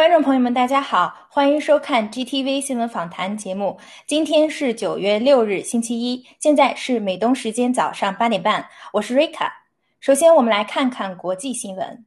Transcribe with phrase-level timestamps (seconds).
[0.00, 3.78] 观众朋友们，大家好，欢迎收看 GTV 新闻访谈节目。
[4.06, 9.66] 今天是九月六日，星期一，现在是美东时间早上八点半，我是瑞卡。
[10.00, 12.06] 首先，我们来看看国际新闻。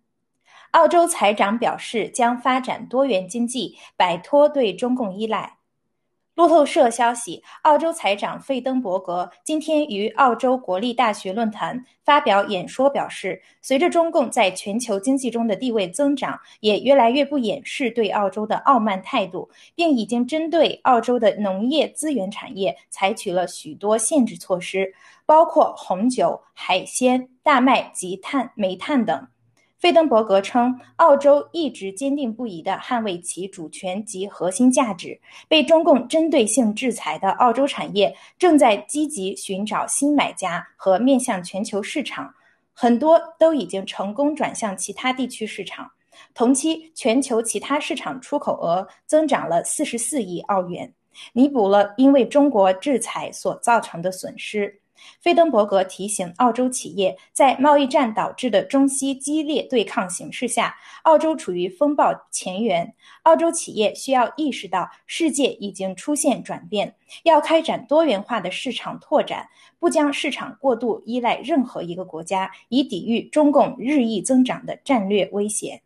[0.72, 5.58] 澳洲财长表示，将发展多元经济，摆脱对中共依赖。
[6.36, 24.92] 路透社消息，澳洲财长费登伯格今天于澳洲国立大学论坛发表演说，表示，随着中共在全球经济中的地位增长，也越来越不掩饰对澳洲的傲慢态度，并已经针对澳洲的农业资源产业采取了许多限制措施，
[25.28, 29.28] 包括红酒、海鲜、大麦及碳、煤炭等。
[29.84, 35.20] 费登伯格称，澳洲一直坚定不移地捍卫其主权及核心价值。
[35.50, 42.34] 被中共针对性制裁的澳洲产业正在积极寻找新买家和面向全球市场，
[42.72, 45.92] 很多都已经成功转向其他地区市场。
[46.34, 50.94] 同期，全球其他市场出口额增长了四十四亿澳元，
[51.34, 54.80] 弥补了因为中国制裁所造成的损失。
[55.20, 62.94] 费登伯格提醒澳洲企业，在贸易战导致的中西激烈对抗形势下，澳洲处于风暴前缘。
[63.24, 69.50] 澳洲企业需要意识到，世界已经出现转变，要开展多元化的市场拓展，
[69.80, 75.82] 不将市场过度依赖任何一个国家，以抵御中共日益增长的战略威胁。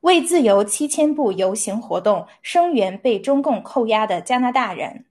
[0.00, 5.06] 为自由七千步游行活动声援被中共扣押的加拿大人。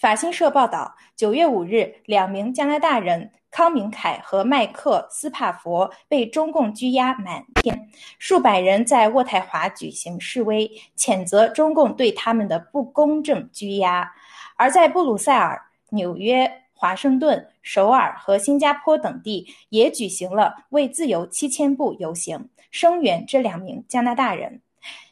[0.00, 10.66] 法新社报道，九月五日，两名加拿大人康明凯和麦克斯帕佛被中共拘押满天，数百人在渥太华举行示威，
[10.96, 14.10] 谴责中共对他们的不公正拘押。
[14.56, 15.60] 而在布鲁塞尔、
[15.90, 24.62] 纽约、华盛顿、首尔和新加坡等地也举行了为自由七千步游行，声援这两名加拿大人。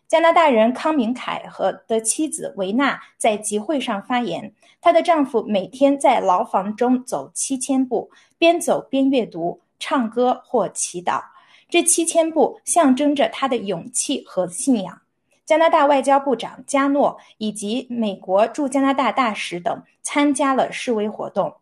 [0.09, 4.55] 加拿大人康明凯和的妻子维娜在集会上发言。
[4.81, 11.21] 她的丈夫每天在牢房中走七千步，边走边阅读、唱歌或祈祷。
[11.69, 15.03] 这七千步象征着他的勇气和信仰。
[15.45, 21.55] 加拿大外交部长加诺以及美国驻加拿大大使等参加了示威活动。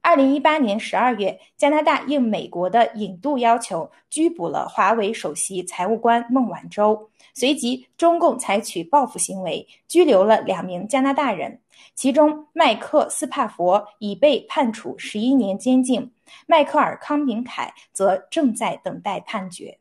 [0.00, 7.10] 二零一八年十二月，加拿大应美国的引渡要求，拘捕了华为首席财务官孟晚舟。
[7.34, 11.60] 随即，中共采取报复行为，拘留了两名加拿大人，
[11.94, 16.10] 其中麦克斯帕佛已被判处十一年监禁，
[16.46, 19.78] 迈克尔康明凯则正在等待判决。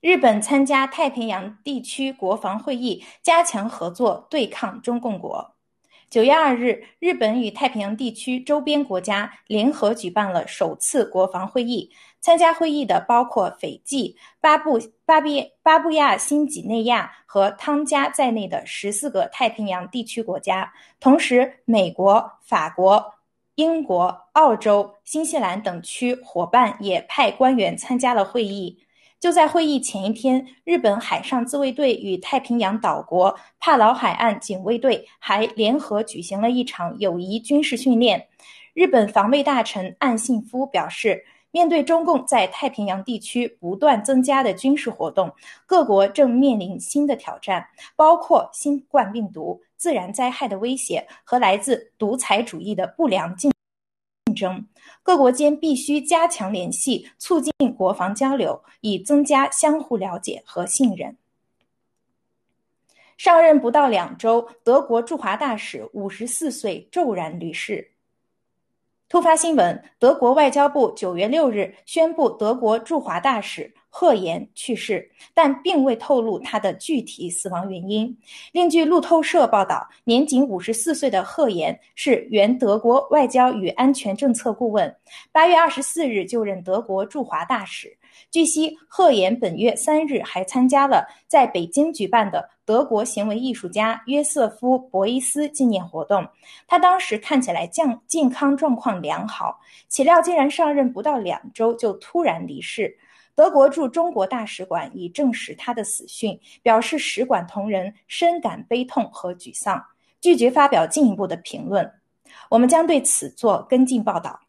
[0.00, 5.54] 日本参加太平洋地区国防会议，加强合作对抗中共国。
[6.10, 11.88] 九月二日，日本与太平洋地区周边国家联合举办了首次国防会议。
[12.20, 20.72] 参加会议的包括斐济、巴布巴比巴布亚新几内亚和汤加在内的十四个太平洋地区国家。
[20.98, 23.14] 同时，美国、法国、
[23.54, 28.84] 英国、澳洲、新西兰等区伙伴也派官员参加了会议。
[29.20, 38.28] 就在会议前一天，日本海上自卫队与太平洋岛国帕劳海岸警卫队还联合举行了一场友谊军事训练。
[38.72, 45.30] 日本防卫大臣岸信夫表示，面对中共在太平洋地区不断增加的军事活动，
[45.66, 53.52] 各国正面临新的挑战，包括新冠病毒、自然灾害的威胁和来自独裁主义的不良竞
[54.34, 54.66] 争。
[55.02, 61.16] 各国间必须加强联系，促进国防交流，以增加相互了解和信任。
[63.16, 67.92] 上任不到两周，德国驻华大使五十四岁骤然离世。
[69.08, 73.74] 突发新闻：德国外交部九月六日宣布，德国驻华大使。
[73.90, 78.16] 贺岩去世，但并未透露他的具体死亡原因。
[78.52, 84.96] 另据路透社报道，年仅五十四岁的贺岩是原德国外交与安全政策顾问，
[85.32, 87.98] 八月二十四日就任德国驻华大使。
[88.30, 96.26] 据悉，贺岩本月三日还参加了在北京举办的德国行为艺术家约瑟夫·博伊斯纪念活动。
[96.66, 102.96] 他当时看起来健健康状况良好，岂料竟然上任不到两周就突然离世。
[103.40, 109.82] 德国驻中国大使馆已证实他的死讯，表示使馆同仁深感悲痛和沮丧，
[110.20, 111.90] 拒绝发表进一步的评论。
[112.50, 114.40] 我们将对此做跟进报道。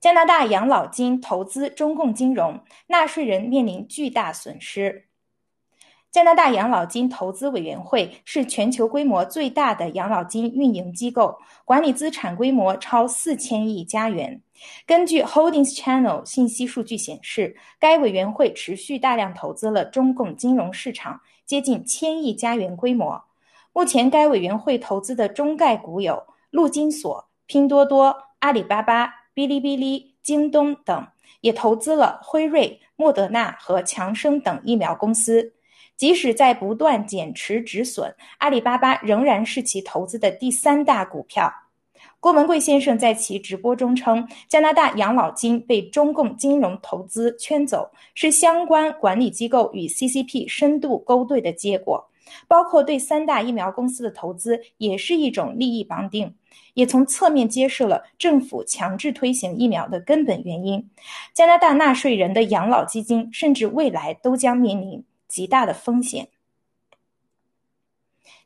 [0.00, 5.08] 加拿大养老金投资中共金融，纳税人面临巨大损失。
[6.14, 14.40] 加拿大养老金投资委员会是全球规模最大的养老金运营机构，管理资产规模超四千亿加元。
[14.86, 23.20] 根据 Holdings Channel 信息数据显示，该委员会持续大量投资了中共金融市场，接近千亿加元规模。
[23.72, 31.08] 目前，该委员会投资的中概股有陆金所、拼多多、阿里巴巴、哔哩哔哩、京东等，
[31.40, 35.54] 也投资了辉瑞、莫德纳和强生等疫苗公司。
[35.96, 41.52] 即使在不断减持止损，阿里巴巴仍然是其投资的第三大股票。
[42.20, 52.08] 郭文贵先生在其直播中称，加拿大养老金被中共金融投资圈走，是相关管理机构与 CCP 深度勾兑的结果，
[52.48, 56.34] 包括对三大疫苗公司的投资也是一种利益绑定，
[56.72, 60.90] 也从侧面揭示了政府强制推行疫苗的根本原因。
[61.34, 65.04] 加拿大纳税人的养老基金，甚至未来都将面临。
[65.34, 66.28] 极大的风险。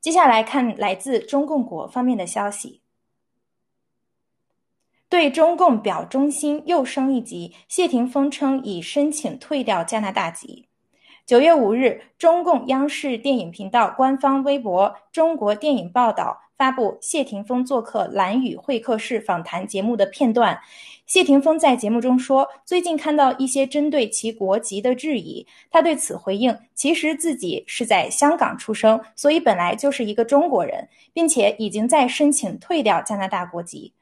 [0.00, 2.81] 接下来看来自中共国方面的消息，
[5.06, 7.55] 对中共表忠心又升一级。
[7.69, 10.70] 谢霆锋称已申请退掉加拿大籍。
[11.26, 20.59] 九月五日，中共央视电影频道官方微博“中国电影报道”发布谢霆锋做客蓝宇会客室访谈节目的片段。
[21.07, 33.93] 谢霆锋在节目中说：“最近看到一些针对其国籍的质疑，他对此回应：其实自己是在香港出生，所以本来就是一个中国人，并且已经在申请退掉加拿大国籍。”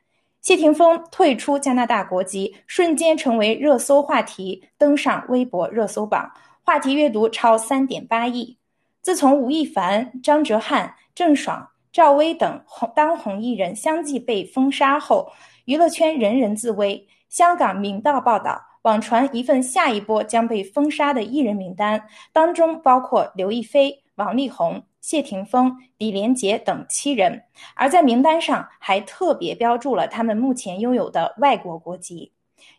[0.41, 6.32] 谢霆锋退出加拿大国籍，瞬间成为热搜话题，登上微博热搜榜，
[6.62, 8.56] 话题阅读超三点八亿。
[9.03, 15.32] 自从吴亦凡、张哲瀚、郑爽、赵薇等红当红艺人相继被封杀后，
[15.64, 17.08] 娱乐圈人人自危。
[17.31, 27.44] 香港明道报道，网传一份下一波将被封杀的艺人名单，当中包括刘亦菲、王力宏、谢霆锋、李连杰等七人，
[27.75, 32.34] 而在名单上还特别标注了他们目前拥有的外国国籍。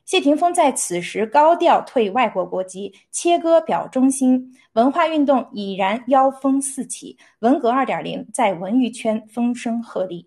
[0.08, 10.26] 谢霆锋在此时高调退外国国籍，切割表忠心，文化运动已然妖风四起，文革二点零在文娱圈风声鹤唳。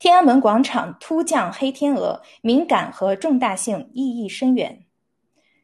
[0.00, 4.84] 天安门广场突降黑天鹅，敏感和重大性意义深远。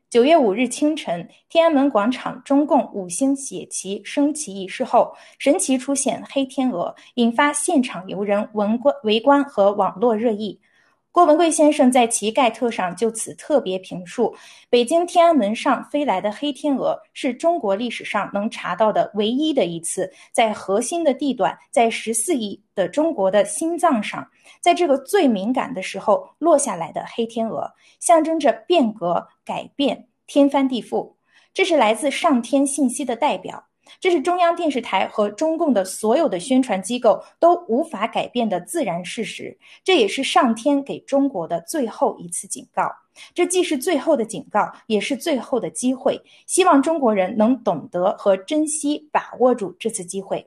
[0.08, 10.60] 九月五日清晨，天安门广场中共五星写旗升旗仪式后，神奇出现黑天鹅，引发现场游人围观围观和网络热议。
[11.10, 14.36] 郭文贵先生在其盖特上就此特别评述：
[14.70, 24.28] 北京天安门上飞来的黑天鹅，是中国历史上能查到的唯一的一次，在核心的地段，在十四亿的中国的心脏上，
[24.60, 31.14] 在这个最敏感的时候落下来的黑天鹅，象征着变革、改变、天翻地覆。
[31.52, 33.67] 这是来自上天信息的代表。
[34.00, 42.90] 这是中央电视台和中共的所有的宣传机构都无法改变的自然事实，这也是上天给中国的最后一次警告。
[43.34, 46.22] 这既是最后的警告，也是最后的机会。
[46.46, 50.46] 希望中国人能懂得和珍惜，把握住这次机会。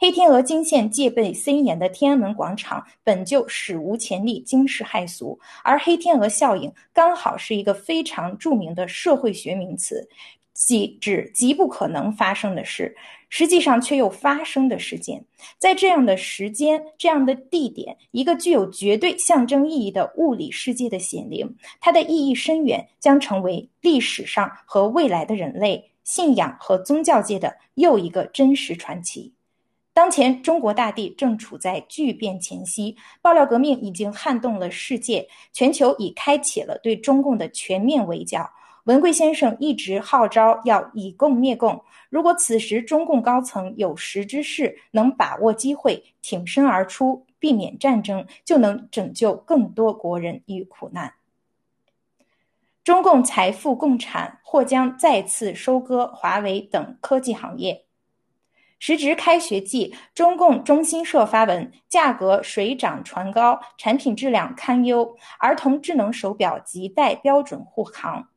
[0.00, 10.08] 黑天鹅惊现戒备森严的天安门广场，本就史无前例、惊世骇俗，而黑天鹅效应刚好是一个非常著名的社会学名词。
[10.58, 12.96] 即指极不可能发生的事，
[13.28, 15.24] 实际上却又发生的事件，
[15.56, 29.32] 在这样的时间、这样的地点，一个具有绝对象征意义的物理世界的显灵，它的意义深远，将成为历史上和未来的人类信仰和宗教界的又一个真实传奇。
[29.94, 38.50] 当前，中国大地正处在巨变前夕，爆料革命已经撼动了世界，全球已开启了对中共的全面围剿。
[38.88, 41.84] 文贵先生一直号召要以共灭共。
[42.08, 51.12] 如果此时中共高层有识之士能把握机会挺身而出，避免战争，就能拯救更多国人于苦难。
[52.82, 57.84] 中共财富共产或将再次收割华为等科技行业。
[58.78, 68.28] 时值开学季，中共中新社发文：价格水涨船高，产品质量堪忧，儿童智能手表亟待标准护航。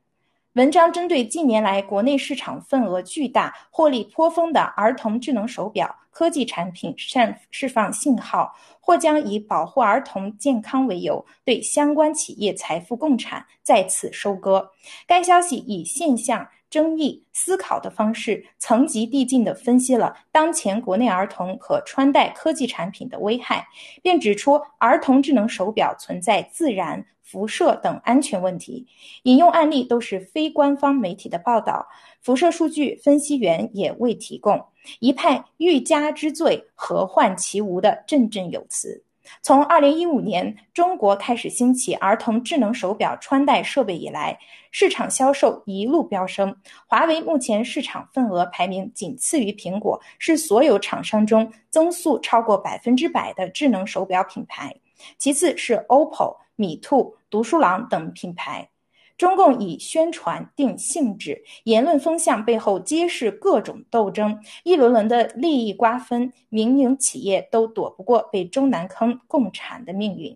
[0.55, 14.69] 文章针对近年来国内市场份额巨大、获利颇丰的儿童智能手表科技产品释释放信号，或将以保护儿童健康为由，对相关企业财富共产再次收割。
[15.07, 23.65] 该消息以现象、争议、思考的方式，层级递进地分析了当前国内儿童可穿戴科技产品的危害，
[24.03, 27.05] 并指出儿童智能手表存在自然。
[27.31, 28.85] 辐射等安全问题。
[29.23, 31.87] 引用案例都是非官方媒体的报道，
[32.21, 34.65] 辐射数据分析员也未提供，
[34.99, 39.05] 一派欲加之罪，何患其无的振振有词。
[39.41, 44.37] 从二零一五年中国开始兴起儿童智能手表穿戴设备以来，
[44.71, 46.53] 市场销售一路飙升。
[46.85, 54.75] 华为目前市场份额排名仅次于苹果，是所有厂商中增速超过百分之百的智能手表品牌。
[55.17, 58.69] 其次是 OPPO、米兔、读书郎等品牌。
[59.17, 70.35] 中共以宣传定性质，言论风向背后皆是各种斗争，一轮轮的利益瓜分，民营企业都躲不过被中南坑共产的命运。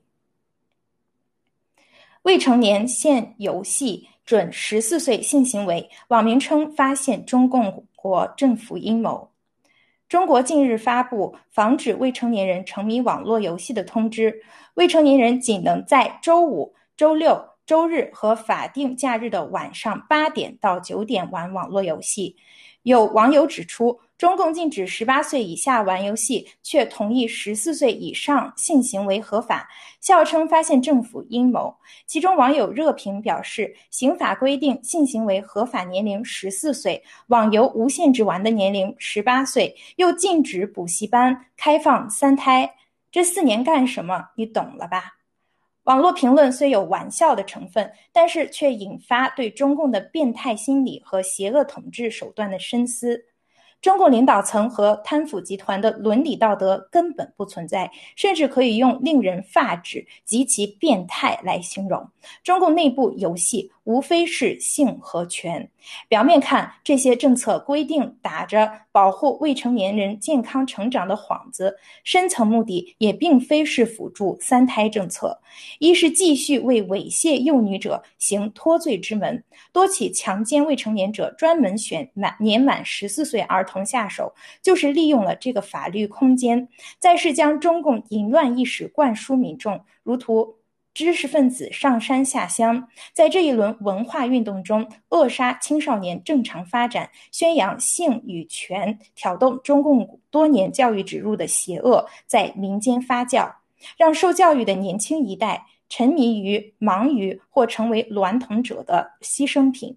[2.22, 9.32] 未成年限游戏准十四岁性行为，网民称发现中共国政府阴谋。
[10.08, 14.44] 中国近日发布防止未成年人沉迷网络游戏的通知，
[14.75, 17.56] 未成年人仅能在周五、周六。
[17.66, 22.36] 周日和法定假日的晚上八点到九点玩网络游戏。
[22.84, 29.68] 有网友指出，中共禁止十八岁以下玩游戏，却同意十四岁以上性行为合法，
[30.00, 31.75] 笑称发现政府阴谋。
[32.06, 42.75] 其中网友热评表示，刑法规定性行为合法年龄十四岁，网游无限制玩的年龄十八岁，又禁止补习班，开放三胎，
[43.12, 44.30] 这四年干什么？
[44.36, 45.14] 你懂了吧？
[45.86, 53.25] 网络评论虽有玩笑的成分，但是却引发对中共的变态心理和邪恶统治手段的深思。
[53.82, 62.10] 中共领导层和贪腐集团的伦理道德根本不存在，甚至可以用令人发指、极其变态来形容。
[62.44, 65.68] 中共内部游戏无非是性和权。
[66.08, 75.39] 表面看，这些政策规定打着保护未成年人健康成长的幌子，深层目的也并非是辅助三胎政策，
[75.80, 79.44] 一是继续为猥亵幼女者行脱罪之门。
[79.72, 86.68] 多起强奸未成年者专门选满年满十四岁儿童下手，就是利用了这个法律空间。
[86.98, 90.56] 再是将中共淫乱意识灌输民众，如图
[90.96, 103.54] 知识分子上山下乡，在这一轮文化运动中扼杀青少年正常发展，宣扬性与权，挑动中共多年教育植入的邪恶在民间发酵，
[103.98, 105.68] 让受教育的年轻一代。
[105.88, 109.96] 沉迷于、忙于或成为娈童者的牺牲品，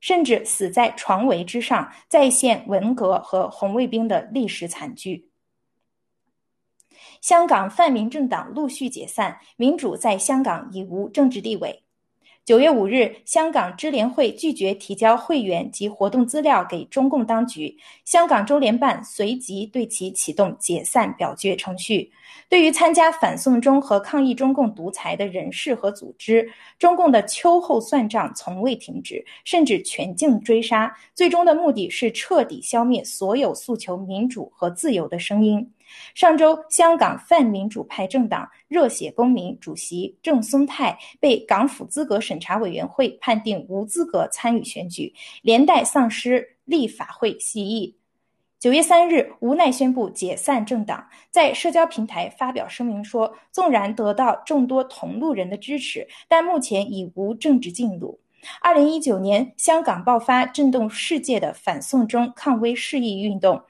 [0.00, 5.28] 甚至死在床围之上，再现文革和红卫兵的历史惨剧。
[7.24, 11.82] 香港泛民政党陆续解散，民主在香港已无政治地位。
[12.44, 22.12] 九月五日，香港支联会拒绝提交会员及活动资料给中共当局，香港中联办随即对其启动解散表决程序。
[22.50, 26.46] 对于参加反送中和抗议中共独裁的人士和组织，
[26.78, 35.66] 中共的秋后算账从未停止，甚至全境追杀，最终的目的是彻底消灭所有诉求民主和自由的声音。
[36.14, 47.96] 上周，香港泛民主派政党热血公民主席郑松泰被港府资格审查委员会判定无资格参与选举，连带丧失立法会席议。
[48.60, 58.18] 九月三日，无奈宣布解散政党，在社交平台发表声明说，纵然得到众多同路人的支持，但目前已无政治进路。
[58.62, 63.62] 二零一九年，香港爆发震动世界的反送中抗威示意运动。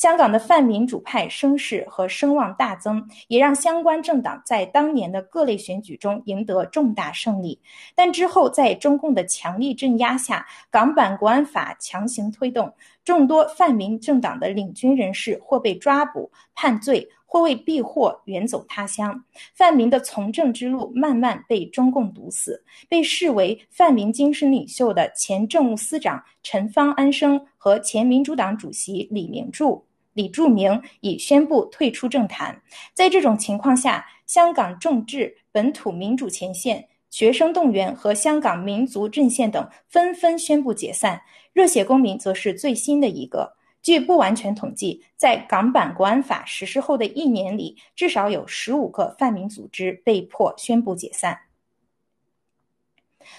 [0.00, 7.60] 香港的泛民主派声势和声望大增，也让相关政党在当年的各类选举中赢得重大胜利。
[7.94, 12.72] 但之后，在中共的强力镇压下，港版国安法强行推动，
[13.04, 19.22] 众多泛民政党的领军人士或被抓捕判罪，或为避祸远走他乡。
[19.54, 22.64] 泛民的从政之路慢慢被中共堵死。
[22.88, 29.84] 被视为泛民精神领袖的前政务司长陈方安生和前民主党主席李明柱。
[30.12, 32.62] 李柱铭已宣布退出政坛。
[32.94, 41.22] 在这种情况下，香港众志、本土民主前线、学生动员和香港民族阵线等纷纷宣布解散。
[41.52, 43.56] 热血公民则是最新的一个。
[43.82, 51.40] 据不完全统计，在港版国安法实施后的一年里，至少有十五个泛民组织被迫宣布解散。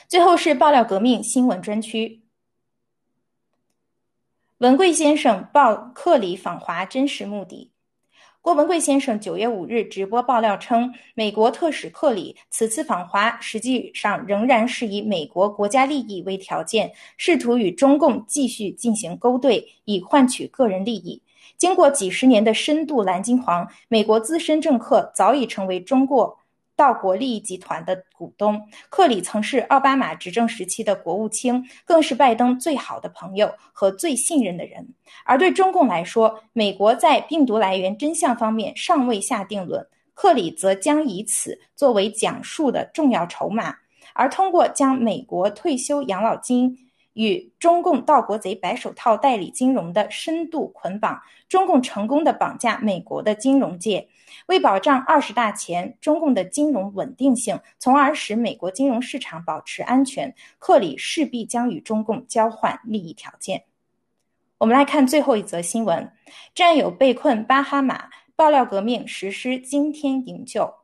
[0.07, 2.20] 最后是爆料革命新闻专区。
[4.61, 7.71] 文贵先生报克里访华真实目的。
[8.43, 21.23] 郭文贵先生九月五日直播爆料称，美国特使克里此次访华实际上仍然是以美国国家利益为条件，试图与中共继续进行勾兑，以换取个人利益。
[21.57, 26.37] 经过几十年的深度蓝金黄，美国资深政客早已成为中国。
[26.81, 28.59] 道国利益集团的股东。
[28.89, 34.95] 克里曾是奥巴马执政时期的国务卿，更是拜登最好的朋友和最信任的人。
[35.23, 39.85] 而对中共来说，美国在病毒来源真相方面尚未下定论，
[40.15, 43.75] 克里则将以此作为讲述的重要筹码。
[44.13, 46.75] 而通过将美国退休养老金
[47.13, 54.07] 与中共盗国贼白手套代理金融的深度捆绑，中共成功的绑架美国的金融界。
[54.47, 63.63] 为保障二十大前中共的金融稳定性，从而使美国金融市场保持安全，克里势必将与中共交换利益条件。
[64.57, 66.11] 我们来看最后一则新闻：
[66.53, 70.80] 战友被困巴哈马，爆料革命实施惊天营救。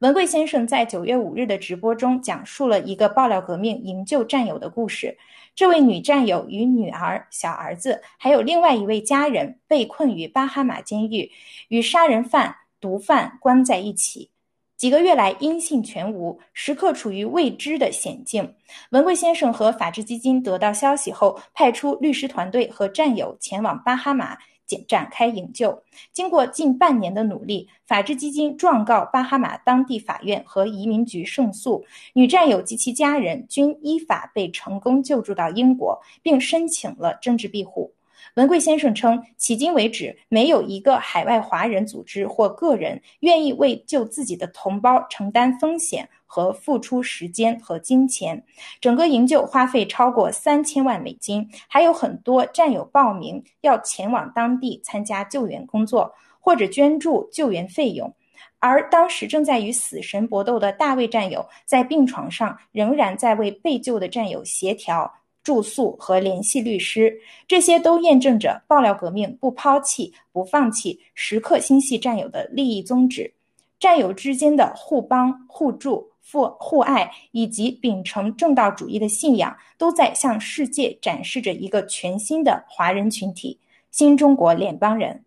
[0.00, 5.16] 文贵先生在九月五日的直播中讲述了一个爆料革命营救战友的故事。
[5.54, 11.30] 这位女战友与女儿、小儿子，还有另外一位家人被困于巴哈马监狱，
[11.68, 14.28] 与杀人犯、毒贩关在一起，
[14.76, 18.54] 几个月来音信全无，时刻处于未知的险境。
[18.90, 24.36] 文贵先生和法治基金得到消息后，派出律师团队和战友前往巴哈马。
[24.66, 25.82] 展展开营救，
[26.12, 37.95] 经过近半年的努力，法治基金状告巴哈马当地法院和移民局胜诉，女战友及其家人均依法被成功救助到英国，并申请了政治庇护。
[38.36, 46.08] 文贵先生称，迄今为止，没有一个海外华人组织或个人愿意为救自己的同胞承担风险。
[46.28, 48.44] 和付出时间和金钱，
[48.80, 58.12] 整个营救花费超过三千万美金，还有很多战友报名要前往当地参加救援工作，或者捐助救援费用。
[58.58, 65.10] 而当时正在与死神搏斗的大卫战友，在病床上仍然在为被救的战友协调
[65.46, 73.32] 住宿和联系律师，这些都验证着爆料革命不抛弃、不放弃、时刻心系战友的利益宗旨，
[73.78, 76.10] 战友之间的互帮互助。
[76.28, 83.60] 互互爱以及秉承正道主义的信仰，都在向世界展示着一个全新的华人群体——
[83.92, 85.22] 新中国联邦人。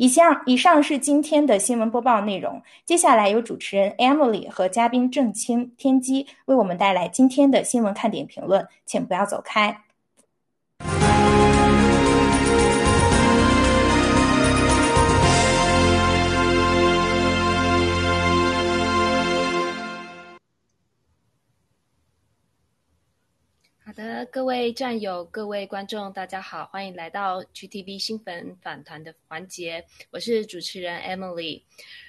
[0.00, 2.62] 以下以上是今天的新闻播报内容。
[2.86, 9.82] 接下来由主持人 Emily 和嘉宾郑清、天机为我们带来今天的新闻看点评论，请不要走开。
[23.90, 31.64] 好的，各位战友、各位观众，大家好，欢迎来到 GTV 新粉访谈的环节，我是主持人 Emily。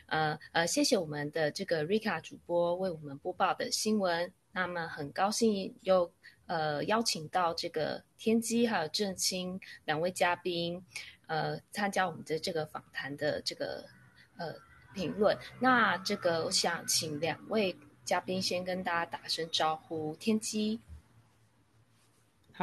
[0.05, 4.31] 呃呃，谢谢我们的这个 Rika 主播为我们播报的新闻。
[4.51, 6.13] 那么很高兴又
[6.45, 10.79] 呃邀请到这个天机还有郑清两位嘉宾，
[11.25, 13.83] 呃参加我们的这个访谈的这个
[14.37, 14.53] 呃
[14.93, 15.35] 评论。
[15.59, 20.79] 那这个我想请两位嘉宾先跟大家打声招呼，天机。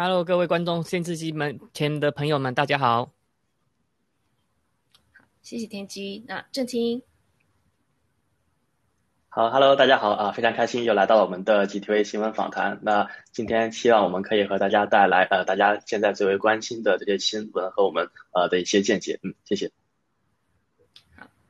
[0.01, 3.11] Hello，各位观众、电视机门前的朋友们，大家好。
[5.43, 6.25] 谢谢天机。
[6.29, 7.03] 那郑清，
[9.29, 12.79] 好，Hello，大家好啊，非常开心又来到了我们的 GTV 新闻访谈。
[12.83, 19.19] 那今天希望我们可以和大家带来呃，大家现在最为关心的这些新闻和我们呃的一些见解。
[19.25, 19.73] 嗯，谢谢。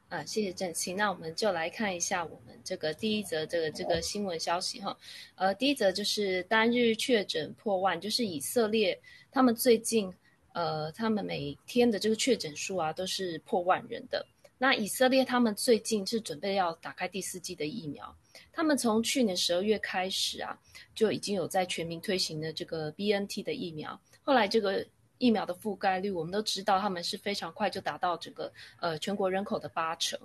[0.08, 0.96] 啊，谢谢郑清。
[0.96, 4.96] 那我们就来看一下我们这个第一则这个这个新闻消息哈。
[5.34, 8.98] 呃，第一则就是单日确诊破万，就是以色列
[9.30, 10.10] 他们最近
[10.54, 14.26] 呃，他们每天的这个确诊数啊都是破万人的。
[14.56, 18.16] 那以色列他们最近是准备要打开第四季的疫苗，
[18.50, 20.58] 他们从去年十二月开始啊
[20.94, 24.86] 就已经有在全民推行的这个 B N T 的疫苗，后来这个。
[25.18, 30.18] 疫苗的覆盖率，我们都知道，他们是非常快就达到整个呃全国人口的八成。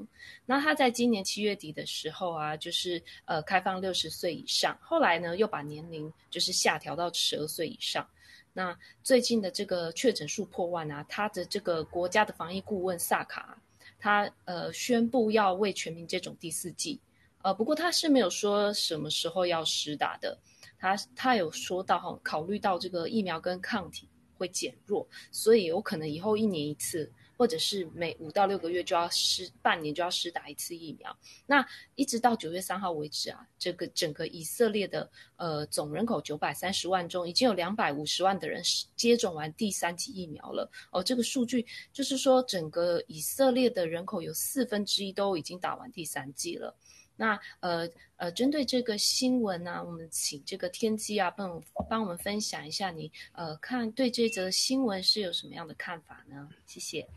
[0.45, 8.07] 那他在今年七月底的时候啊，就是呃开放六十岁以上，后来呢又把年龄就是下调到十二岁以上。
[8.53, 13.57] 那最近的这个确诊数破万啊，他的这个国家的防疫顾问萨卡，
[13.99, 16.99] 他呃宣布要为全民接种第四剂。
[17.41, 20.37] 呃，不过他是没有说什么时候要施打的。
[20.79, 24.07] 他他有说到哈，考虑到这个疫苗跟抗体。
[24.37, 31.15] 会减弱，所以有可能以后一年一次，或者是每五到六个月就要施，半年就要施打一次疫苗。
[31.45, 31.65] 那
[31.95, 38.61] 一直到九月三号为止啊，这个整个以色列的呃总人口九百三十万中，已经有两百五十万的人
[38.95, 40.69] 接种完第三剂疫苗了。
[40.91, 46.75] 哦，这个数据就是说，整个以色列的人口有四分之一都已经打完第三剂了。
[47.15, 56.49] 那呃呃，针对这个新闻呢，我们请这个天机啊，帮帮我们分享一下你呃看对这则新闻是有什么样的看法呢？
[56.65, 57.07] 谢谢。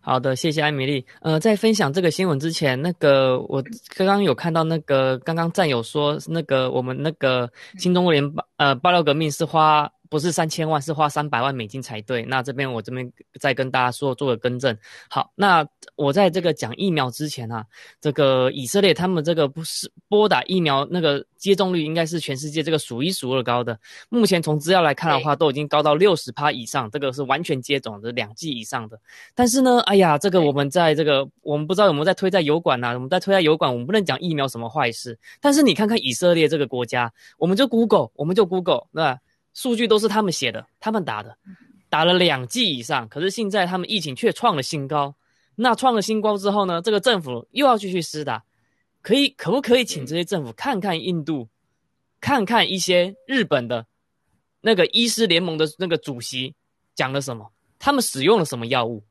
[0.00, 1.04] 好的，谢谢艾米丽。
[1.20, 3.62] 呃，在分享这个新闻之前，那个我
[3.94, 9.92] 刚刚有看到那个刚刚战友说，那个我们那个新中国联呃爆料革命是花。
[10.10, 12.24] 不是三千万，是花三百万美金才对。
[12.24, 14.76] 那这边我这边再跟大家说做个更正。
[15.08, 17.64] 好，那我在这个讲疫苗之前啊，
[18.00, 23.78] 这个以色列他们这个不是拨打疫苗那个接种率应该是全世界这个数一数二高的。
[24.08, 28.98] 目前从资料来看的话，都已经高到六十趴以上，这个是完全接种的两剂以上的。
[29.32, 32.94] 但是呢，哎呀，这个我们在这个我们不知道有没有在推在油管呐？
[32.94, 35.16] 我们在推在油管，我们不能讲疫苗什么坏事。
[35.40, 39.18] 但是你看看以色列这个国家，我们就 Google，我们就 Google，对吧？
[39.54, 41.36] 数据都是他们写的，他们打的，
[41.88, 45.14] 打了两剂以上，可是现在他们疫情却创了新高。
[45.56, 46.80] 那创了新高之后呢？
[46.80, 48.44] 这个政府又要继续施打，
[49.02, 51.48] 可以可不可以请这些政府看看印度，
[52.18, 53.86] 看看一些日本的
[54.62, 56.54] 那个医师联盟的那个主席
[56.94, 59.04] 讲了什么，他们使用了什么药物，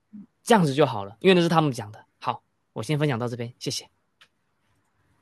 [0.44, 2.04] 这样子就好了，因为那是他们讲的。
[2.18, 2.42] 好，
[2.74, 3.88] 我先分享到这边，谢谢。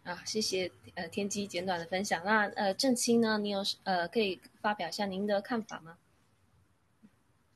[0.08, 2.22] 啊，谢谢呃天机简短的分享。
[2.24, 5.96] 那呃郑清呢，你有呃可以发表一下您的看法吗？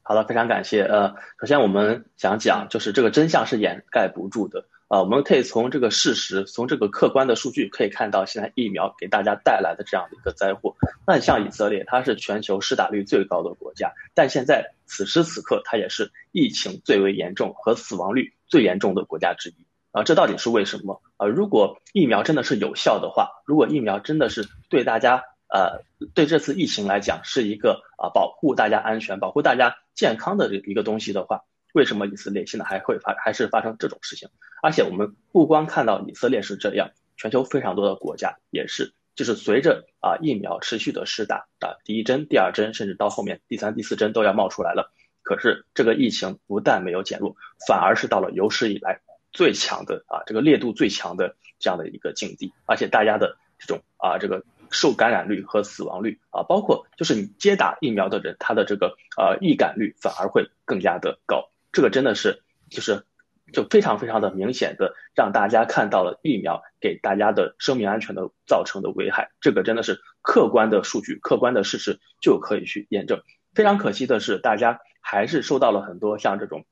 [0.03, 0.83] 好的，非常感谢。
[0.83, 4.99] 呃，首先我们想讲，就是这个真相是掩盖不住的啊。
[4.99, 10.75] 我们可以从这个事实，从这个客观的数据可以看到，现在疫苗给大家带来的这样的一个灾祸。
[11.07, 19.65] 那像以色列，它是全球施打率最高的国家，但现在此时此刻，它也是疫情最为严重和死亡率最严重的国家之一。
[19.91, 21.01] 啊，这到底是为什么？
[21.17, 31.41] 啊，如果疫苗真的是有效的话，如果疫苗真的是对大家，呃，对这次疫情来讲是一个啊保护大家安全、保护大家健康的这一个东西的话，
[31.73, 34.29] 为什么以色列现在还会发还是发生这种事情？
[34.63, 47.35] 而且我们不光看到以色列是这样，全球非常多的国家也是，就是随着啊疫苗持续的施打啊，第一针、第二针，甚至到后面第三、第四针都要冒出来了，可是这个疫情不但没有减弱，
[47.67, 49.01] 反而是到了有史以来。
[49.31, 61.49] 最强的啊，这个烈度最强的这样的一个境地，而且大家的这种啊，这个受感染率和死亡率啊，包括就是你接打疫苗的人，他的这个呃易感率反而会更加的高。
[61.71, 63.05] 这个真的是就是
[63.53, 69.31] 就非常非常的明显的让大家看到了疫苗给大家的生命安全的造成的危害。
[69.39, 73.21] 这个真的是客观的数据、客观的事实就可以去验证。
[73.53, 76.65] 非常可惜的是，大家还是受到了很多像这种。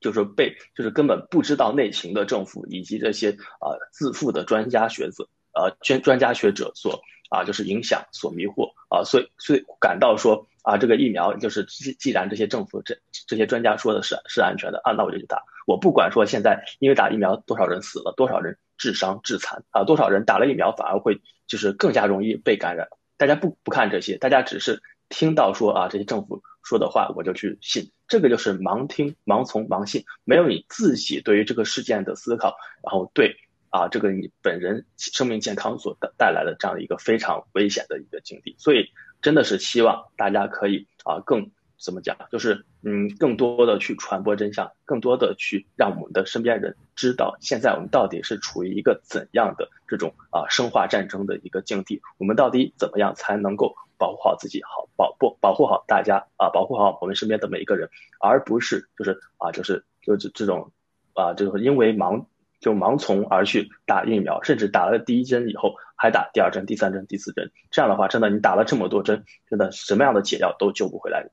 [0.00, 15.42] 就是被就是根本不知道内情的政府以及这些啊自负的专家学者呃专专家学者所啊就是影响所迷惑啊所以所以感到说啊这个疫苗就是既既然这些政府这这些专家说的是是安全的啊那我就去打。
[15.66, 22.88] 我不管说现在因为打疫苗多少人死了多少人致伤致残啊多少人打了疫苗反而会就是更加容易被感染。
[23.16, 26.42] 大家不不看这些大家只是听到说啊这些政府。
[26.62, 33.34] 说的话我就去信，这个就是盲听、盲从、盲信，没有你自己对于这个事件的思考，然后对
[33.70, 38.90] 啊这个你本人生命健康所带带来的这样一个非常危险的一个境地，所以
[39.22, 53.74] 真的是希望大家可以啊更怎么讲，就是嗯更多的去传播真相，更多的去让我们的身边人知道现在我们到底是处于一个怎样的这种啊生化战争的一个境地，我们到底怎么样才能够。
[54.00, 60.72] 保护好自己，好保不保护好大家啊，保护好我们身边的每一个人，而不是就是啊，就是就这这种
[61.12, 62.24] 啊，就是因为盲
[62.60, 71.30] 就盲从而去打疫苗，甚至打了第一针以后还打第二针、第三针、第四针，这样的话，真的你打了这么多针，真的什么样的解药都救不回来的。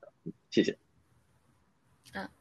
[0.50, 0.78] 谢谢。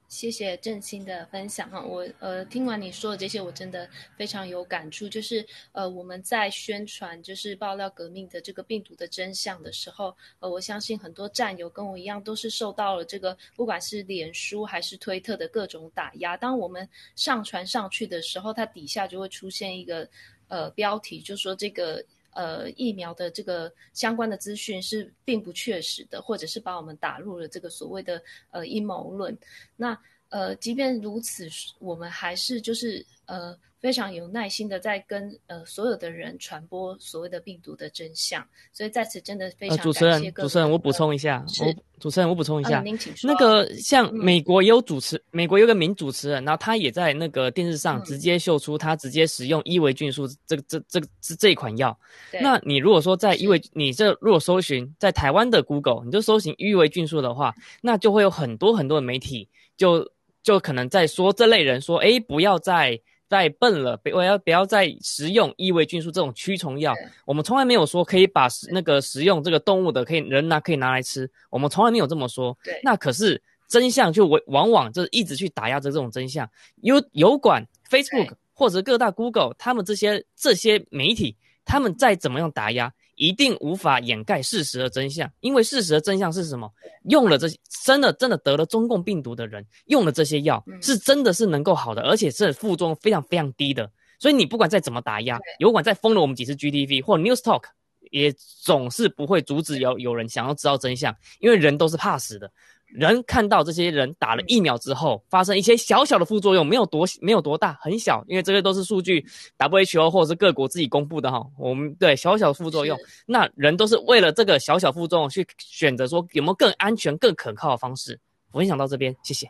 [0.08, 5.08] 谢谢郑兴的分享哈，我呃听完你说的这些，我真的非常有感触。
[5.10, 16.38] 就是呃我们在宣传就是爆料革命的这个病毒的真相的时候，呃我相信很多战友跟我一样，都是受到了这个不管是脸书还是推特的各种打压。
[16.38, 20.08] 当我们上传上去的时候，它底下就会出现一个
[20.48, 22.04] 呃标题，就说这个。
[22.38, 28.22] 呃，疫苗的这个相关的资讯是并不确实的，或者是把我们打入了这个所谓的
[28.52, 29.36] 呃阴谋论。
[29.76, 33.56] 那呃，即便如此，我们还是就是呃。
[33.80, 43.32] 非常有耐心的在跟呃所有的人传播所谓的病毒的真相，所以在此真的非常主持人，主持人我补充一下，我主持人我补充一下，您请说。
[43.32, 51.96] 那个像美国也有主持，美国有个名主持人，然后他也在那个电视上直接秀出他直接使用伊维菌素这个这这这这一款药。
[52.42, 60.12] 那你如果说在伊维，你这如果搜寻在台湾的 Google，你就搜寻伊维菌素的话，那就会有很多很多的媒体就
[60.42, 63.00] 就可能在说这类人说，哎，不要再。
[63.30, 66.96] 再笨了，不要不要再食用异维菌素这种驱虫药。
[67.26, 72.58] 我们从来没有说可以把那个食用这个动物的可以人拿可以拿来吃，我们从来没有这么说。
[72.64, 76.50] 对，那可是真相就往往往就是一直去打压着这种真相。
[76.78, 81.36] 有有管 Facebook 或者各大 Google，他们这些这些媒体，
[81.66, 85.30] 他们再怎么样打压，一定无法掩盖事实的真相。
[85.42, 86.72] 因为事实的真相是什么？
[87.10, 93.92] 用了这些真的真的得了中共病毒的人，用了这些药，是真的是能够好的，而且是副作用非常非常低的。
[94.20, 97.64] 所以你不管再怎么打压，有管再封了我们几次 GTV 或 News Talk。
[98.10, 102.50] 也总是不会阻止有有人想要知道真相，因为人都是怕死的。
[102.88, 109.26] 人看到这些人打了疫苗之后发生一些小小的副作用，没有多没有多大，很小，因为这些都是数据
[109.58, 111.46] WHO 或者是各国自己公布的哈。
[111.58, 118.20] 我们对小小副作用，那人都是为了这个小小副作用去选择说有没有更安全、更可靠的方式。
[118.52, 119.48] 我分享到这边，谢谢。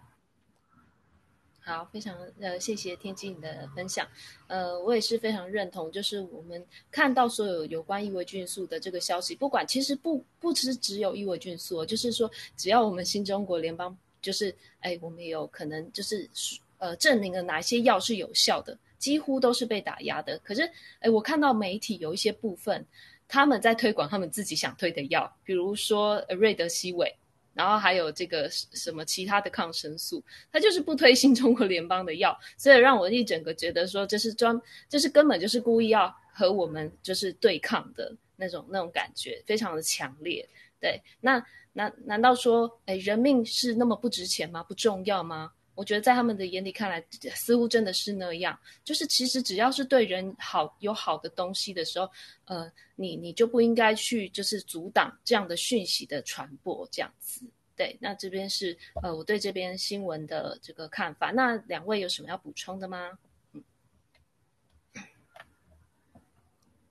[1.68, 4.08] 好，非常呃，谢谢天机你的分享。
[4.48, 16.30] 呃，我也是非常认同，就是我们看到所有有关异维菌素的这个消息，不管其实不不只只有异维菌素，就是说只要我们新中国联邦，就是哎，我们有可能就是
[16.78, 20.40] 呃证明了哪些药是有效的，几乎都是被打压的。
[20.46, 20.62] 可是
[21.00, 22.86] 哎，我看到媒体有一些部分，
[23.28, 27.14] 他们在推广他们自己想推的药，比如说瑞德西韦。
[27.58, 40.48] 然后还有这个什么其他的抗生素，它就是不推新中国联邦的药，所以让我一整个觉得说这是专，这是根本就是故意要和我们就是对抗的那种那种感觉，非常的强烈。
[40.80, 41.44] 对，那
[41.74, 44.62] 难难道说，哎，人命是那么不值钱吗？
[44.62, 45.54] 不重要吗？
[45.78, 47.02] 我觉得在他们的眼里看来，
[47.36, 48.58] 似乎真的是那样。
[48.84, 52.10] 就是其实只要是对人好、有好的东西的时候，
[52.46, 57.46] 呃，你你就不应该去就是阻挡这样的讯息的传播，这样子。
[57.76, 61.30] 对，那这边是呃我对这边新闻的这个看法。
[61.30, 63.12] 那两位有什么要补充的吗？
[63.54, 63.64] 嗯，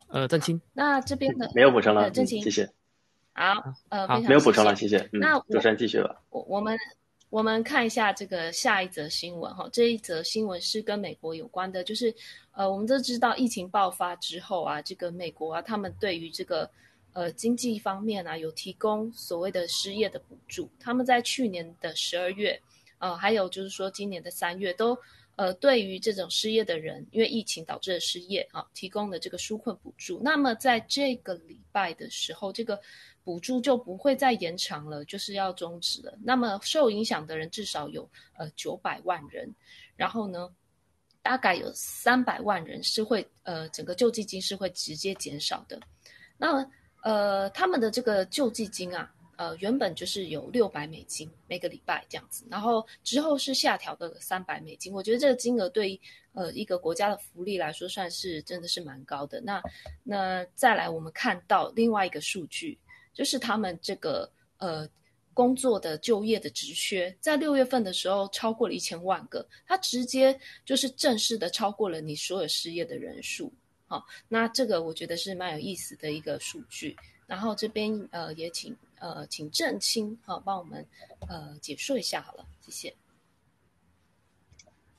[0.06, 2.72] 呃，郑清，那这边的没有补充了，郑清，谢谢。
[3.32, 5.08] 好，呃，好，没有补充了，谢谢。
[5.10, 6.22] 那主持人继续吧。
[6.30, 6.78] 我我们。
[7.36, 12.14] 我们看一下这个下一则新闻哈，这一则新闻是跟美国有关的，就是
[12.52, 16.70] 呃，我们都知道疫情爆发之后啊，这个美国啊，他们对于这个
[17.12, 20.66] 呃经济方面啊，有提供所谓的失业的补助。
[20.80, 22.58] 他们在去年的十二月，
[23.00, 24.96] 呃，还有就是说今年的三月，都
[25.34, 30.18] 呃对于这种失业的人，因为疫情导致的失业啊，提供了这个纾困补助。
[30.24, 32.80] 那么在这个礼拜的时候，这个。
[33.26, 36.16] 补助就不会再延长了，就是要终止了。
[36.22, 38.08] 那么受影响的人至少有
[38.38, 39.52] 呃九百万人，
[39.96, 40.48] 然后呢，
[41.22, 45.80] 大概有三百万人是会呃整个救济金是会直接减少的。
[46.38, 46.64] 那
[47.02, 54.92] 呃他们的这个救济金啊，呃原本就是有六百美金每个礼拜这样子，然后之后是下调的三百美金。
[54.92, 56.00] 我觉得这个金额对
[56.32, 59.40] 呃一个国家的福利来说算是真的是蛮高的。
[59.40, 59.60] 那
[60.04, 62.78] 那再来我们看到另外一个数据。
[63.16, 64.86] 就是他们这个呃
[65.32, 73.50] 工作的就业的职缺，在六月份的时候超过了一千万个，它直接就是正式的超过了你所有失业的人数。
[73.86, 76.94] 好，那这个我觉得是蛮有意思的一个数据。
[77.26, 80.86] 然后这边呃也请呃请郑清好帮我们
[81.26, 82.94] 呃解说一下好了，谢谢。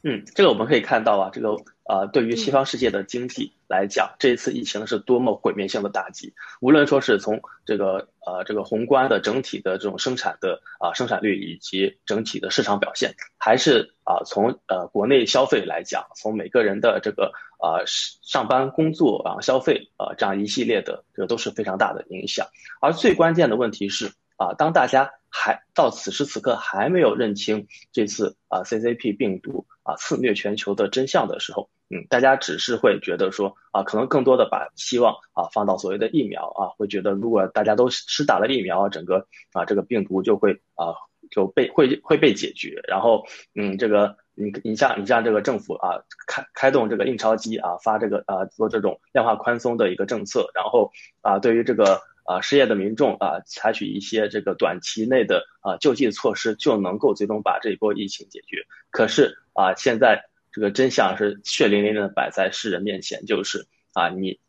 [0.03, 6.33] 嗯，这个我们可以看到啊，这个呃，对于西方世界的经济来讲，这一次疫情是多么毁灭性的打击。
[6.61, 22.47] 无论说是从这个呃这个宏观的整体的这种生产的啊生产率以及整体的市场表现，还是啊从呃国内消费来讲，从每个人的这个呃上班工作啊消费啊这样一系列的这个都是非常大的影响。
[22.79, 24.11] 而最关键的问题是。
[24.37, 40.93] 啊，当大家还到此时此刻还没有认清这次啊 CCP 病毒啊肆虐全球的真相的时候，嗯，大家只是会觉得说啊，可能更多的把希望啊放到所谓的疫苗啊，会觉得如果大家都施打了疫苗，整个啊这个病毒就会啊
[41.31, 42.81] 就被会会被解决。
[42.87, 52.01] 然后嗯，这个你你像你像这个政府啊开开动这个印钞机啊发这个啊做这种量化宽松的一个政策，然后啊对于这个。
[52.27, 58.65] 啊，失业的民众啊，采取一些这个短期内的啊救济措施，就能够最终把这一波疫情解决。
[58.91, 64.39] 可是啊，现在这个真相是血淋淋的摆在世人面前，就是啊，你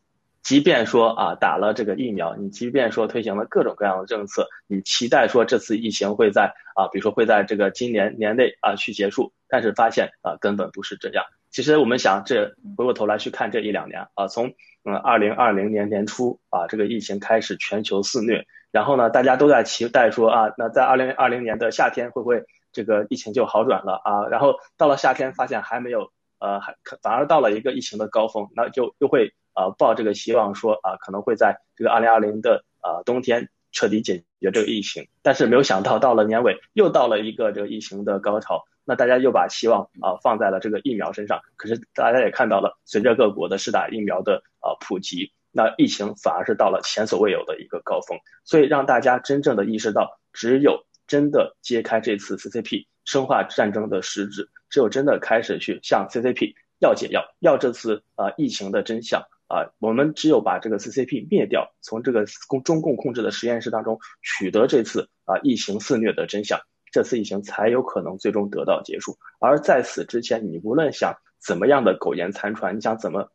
[0.43, 11.23] 即便说啊打了这个疫苗，你即便说推行了各种各样的政策，你期待说这次疫情会在啊，比如说会在这个今年年内啊去结束，但是发现啊根本不是这样。
[11.51, 14.53] 其实我们想，这回过头来去看这一两年啊，从
[14.85, 24.27] 嗯，二零二零年年初啊，这个疫情开始全球肆虐，然后呢，大家都在期待说啊，那在二零二零年的夏天会不会这个疫情就好转了啊？
[24.27, 35.07] 然后到了夏天发现还没有，呃，还反而到了一个疫情的高峰，那就又会呃抱这个希望说啊，可能会在这个二零二零的呃冬天彻底解决这个疫情。
[35.21, 41.41] 但是没有想到，到了年尾又到了一个这个疫情的高潮，那大家又把希望啊放在了这个疫苗身上。
[41.55, 48.17] 可是大家也看到了，随着各国的试打疫苗的啊普及，那疫情反而是到了前所未有的一个高峰。
[48.43, 59.23] 所以让大家真正的意识到，只有真的揭开这次 CCP 生化战争的实质，只有真的开始去向 CCP 要解药，要这次啊疫情的真相。
[59.49, 66.59] 啊，我们只有把这个 CCP 灭掉，从这个共中共控制的实验室当中取得这次啊疫情肆虐的真相，
[66.91, 69.17] 这次疫情才有可能最终得到结束。
[69.39, 73.31] 而在此之前，你无论想怎么样的苟延残喘，你想怎么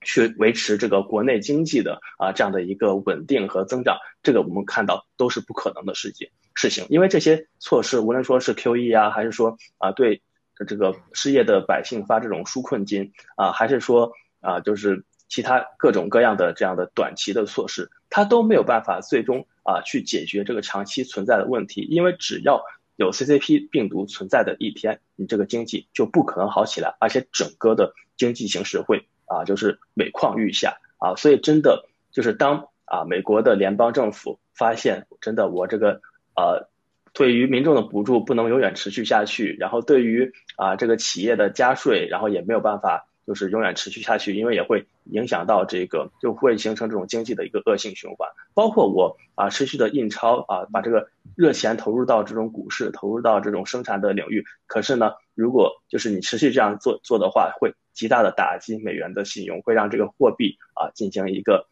[0.00, 6.86] 去维持这个国内经济的啊这样的一个稳定和增长，这个我们看到都是不可能的事情事情。
[6.88, 10.22] 因为这些措施，无论说是 QE 啊，还是说啊对
[10.66, 15.04] 这个失业的百姓发这种纾困金啊，还是说啊就是。
[15.32, 21.80] 其他各种各样的这样的短期的措施，它都没有办法最终啊去解决这个长期存在的问题。
[21.90, 22.62] 因为只要
[22.96, 31.16] 有 CCP 病毒存在的一天，你这个经济就不可能好起来，而且整个的经济形势会啊就是每况愈下啊。
[31.16, 36.02] 所以真的就是当啊美国的联邦政府发现真的我这个
[36.36, 36.68] 呃
[37.14, 43.08] 对于民众的补助不能永远持续下去，然后对于啊这个企业的加税，然后也没有办法。
[43.26, 48.28] 就是永远持续下去，因为也会影响到这个，就会形成这种经济的一个恶性循环。
[48.52, 54.44] 包括我啊，持续的印钞啊，把这个热钱投入到这种股市，投入到这种生产的领域。
[54.66, 61.68] 可是呢，如果就是你持续这样做做的话，会极大的打击美元的信用，会让这个货币啊进行一个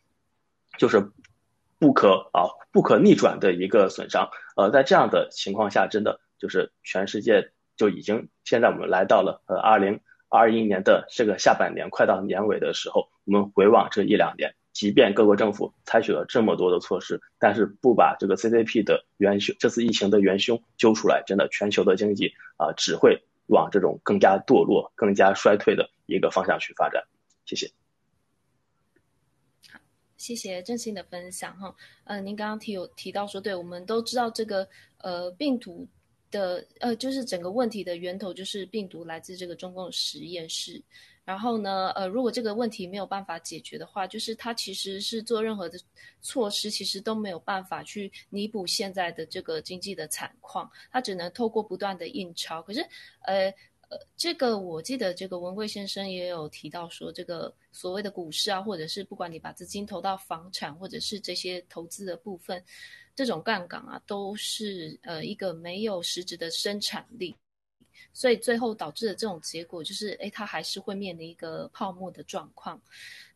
[0.79, 1.11] 就是
[1.79, 4.31] 不可啊不可逆转的一个损伤。
[4.57, 10.01] 呃，在这样的情况下，真的就是全世界就已经现在我们来到了呃二零。
[10.31, 27.03] 二一年的这个下半年快到年尾的时候，我们回望这一两年，即便各国政府采取了这么多的措施，但是不把这个 CCP 的元凶，这次疫情的元凶揪出来，真的全球的经济啊，只会往这种更加堕落、更加衰退的一个方向去发展。
[27.45, 27.67] 谢谢。
[29.69, 29.81] 好，
[30.17, 31.75] 谢谢郑信的分享哈。
[32.05, 35.89] 呃，您刚刚提有提到说，对我们都知道这个呃病毒。
[36.31, 40.81] 的呃，就是整个问题的源头就是病毒来自这个中共实验室，
[41.25, 45.79] 然后呢，呃，如果这个问题没有办法解决的话，就是它其实是做任何的
[46.23, 52.63] 措施，其实都没有办法去弥补现在的这个经济的惨况，它只能透过不断的印钞。
[52.63, 52.81] 可是，
[53.23, 53.53] 呃
[53.89, 62.63] 呃，这个我记得这个文贵先生也有提到说，这个所谓的股市啊，或者是不管你把资金投到房产或者是这些投资的部分。
[63.15, 67.35] 这种杠杆啊，都是呃一个没有实质的生产力，
[68.13, 72.81] 所以最后导致的这种结果就是，哎，它还是会面临一个泡沫的状况。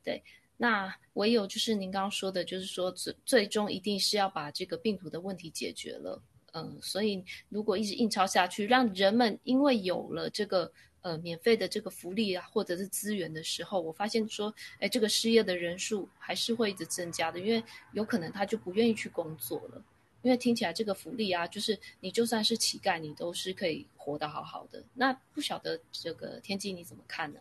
[0.02, 0.22] 对，
[0.56, 6.22] 那唯有就是您刚刚说的，就是说最最终一定是要把这个病毒的问题解决了。
[6.52, 10.72] 嗯，所以如果一直印钞下去，让人们因为有了这个。
[11.04, 17.62] 呃，免费的这个福利啊，或者是资源的时候，我发现说，哎，这个失业的人数还是会一直增加的，因为
[17.92, 19.82] 有可能他就不愿意去工作了。
[20.22, 24.82] 因为听起来这个福利啊，就是你就算是乞丐，你都是可以活得好好的。
[24.94, 27.40] 那不晓得这个天机你怎么看呢？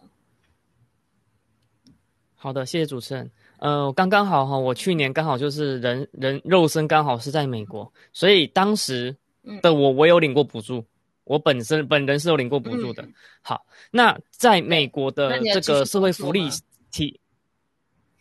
[2.35, 3.31] 好的，谢谢主持人。
[3.59, 9.15] 呃，刚刚好哈，我去年刚好就是人人肉身刚好是在美国，所以当时
[9.61, 10.83] 的我我有领过补助。
[11.23, 13.07] 我本身本人是有领过补助的。
[13.41, 16.49] 好，那在美国的这个社会福利
[16.91, 17.19] 体，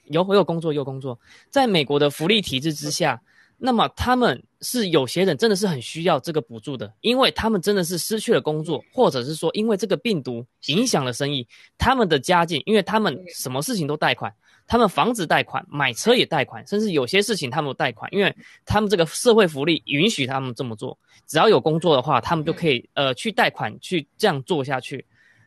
[0.05, 1.19] 有我有工作有工作，
[1.51, 3.21] 在美国的福利体制之下，
[3.59, 11.47] 那么他们是有些人真的是很需要这个补助的，因为他们真的是失去了工作，或者是说因为这个病毒影响了生意，
[11.79, 14.33] 他们的家境，因为他们什么事情都贷款。
[14.66, 20.98] 他们房子贷款，买车也贷款，甚至有些事情他们贷款，因为他们这个社会福利允许他们这么做。
[21.27, 25.05] 只要有工作的话，他们就可以呃去贷款去这样做下去。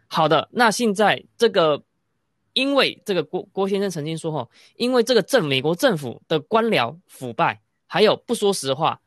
[0.07, 1.81] 好的，那现在这个，
[2.53, 4.47] 因为这个郭郭先生曾经说哈，
[4.77, 8.99] 因为这个政美国政府的官僚腐败，还有不说实话，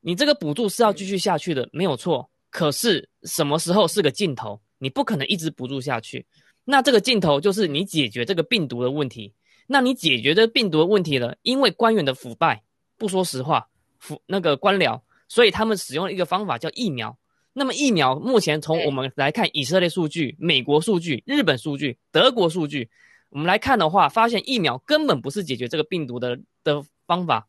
[0.00, 2.28] 你这个补助是要继续下去的，没有错。
[2.50, 4.60] 可是什么时候是个尽头？
[4.78, 6.26] 你不可能一直补助下去。
[6.64, 9.32] 那这个尽头就是你解决这个病毒的问题。
[9.72, 11.34] 那你解决这病毒的问题了？
[11.40, 12.62] 因为官员的腐败，
[12.98, 13.68] 不说实话，
[13.98, 17.16] 腐那个官僚，所以他们使用了一个方法叫疫苗。
[17.54, 22.90] 那么疫苗目前从我们来看，以色列数据、美国数据、日本数据、德国数据，
[23.30, 27.48] 我们来看的话，发现疫苗根本不是解决这个病毒的的方法。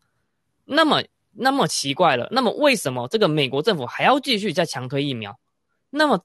[0.64, 1.04] 那么
[1.34, 5.38] 那么奇怪了，那么为什么这个美国政府还要继续在强推疫苗？
[5.90, 6.24] 那么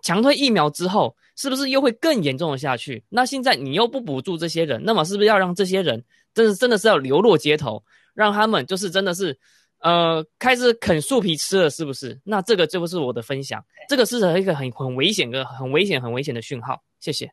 [0.00, 1.16] 强推疫苗之后？
[1.40, 3.02] 是不是又会更严重的下去？
[3.08, 7.82] 那现在你又不补助这些人，那么是不是要让这些人真的真的是要流落街头，
[8.12, 9.38] 让他们就是真的是
[9.78, 12.20] 呃，开始啃树皮吃了，是不是？
[12.24, 16.82] 那这个就不是我的分享，这个是一个很很危险的、很危险、很危险的讯号。
[16.98, 17.32] 谢谢。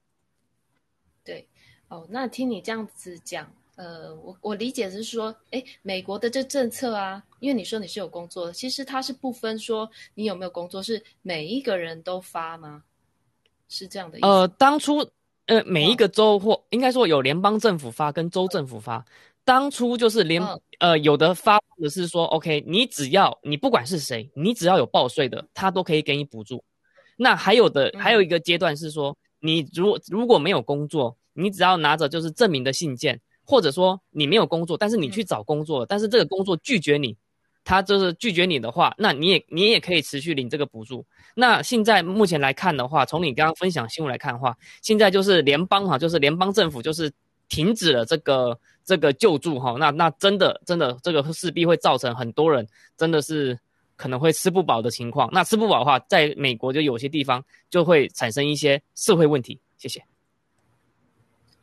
[1.26, 1.46] 对，
[1.90, 12.82] 哦，那听你这样子讲，呃，我我理解是说，哎，美国的这政策啊，因为你说你是有工作的，其实它是不分说你有没有工作，是每一个人都发吗？
[13.70, 14.28] 是这样的意思？
[14.28, 15.00] 呃，当初
[15.48, 19.06] 呃，每一个州或应该说有联邦政府发跟州政府发。
[19.46, 20.44] 当初就是联
[20.80, 26.62] 呃有的发的是说，OK，你只要你不管是谁，你只要有报税的，他都可以给你补助。
[27.16, 37.16] 那还有的还有一个阶段是说，你如如果没有工作，你只要拿着就是证明的信件，或者说你没有工作，但是你去找工作，但是这个工作拒绝你，
[37.68, 41.06] 他就是拒绝你的话，那你也你也可以持续领这个补助。
[41.36, 47.12] 那现在目前来看的话，从你刚刚分享新闻来看的话，现在就是联邦哈，就是联邦政府就是
[47.50, 48.58] 停止了这个。
[48.88, 52.66] 这个救助哈，那那真的真的这个势必会造成很多人
[52.96, 53.60] 真的是
[53.98, 55.30] 可能会吃不饱的情况。
[55.34, 59.60] 那吃不饱的话，在美国就有些地方就会产生一些社会问题。
[59.78, 60.02] 谢谢。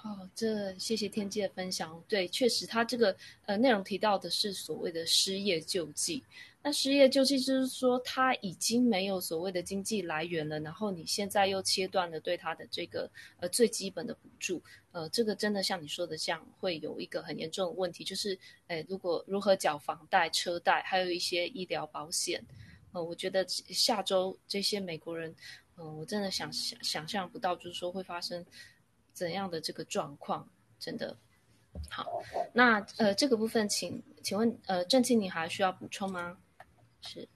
[0.04, 2.02] 哦，这谢谢天机的分享。
[2.06, 6.22] 对，确实他这个呃内容提到的是所谓的失业救济。
[6.62, 18.38] 那失业救济就是说他已经没有所谓的经济来源了，然后你现在又切断了对他的这个呃最基本的补助，呃，这个真的像你说的，这样会有一个很严重的问题，就是
[18.68, 22.42] 诶，如果如何缴房贷、车贷，还有一些医疗保险，
[22.92, 25.34] 呃，我觉得下周这些美国人，
[25.78, 28.44] 嗯，我真的想想想象不到，就是说会发生
[29.14, 30.46] 怎样的这个状况，
[30.78, 31.16] 真的。
[31.88, 36.36] 好，那呃这个部分，请请问呃郑庆，你还需要补充吗？
[37.00, 37.26] 是，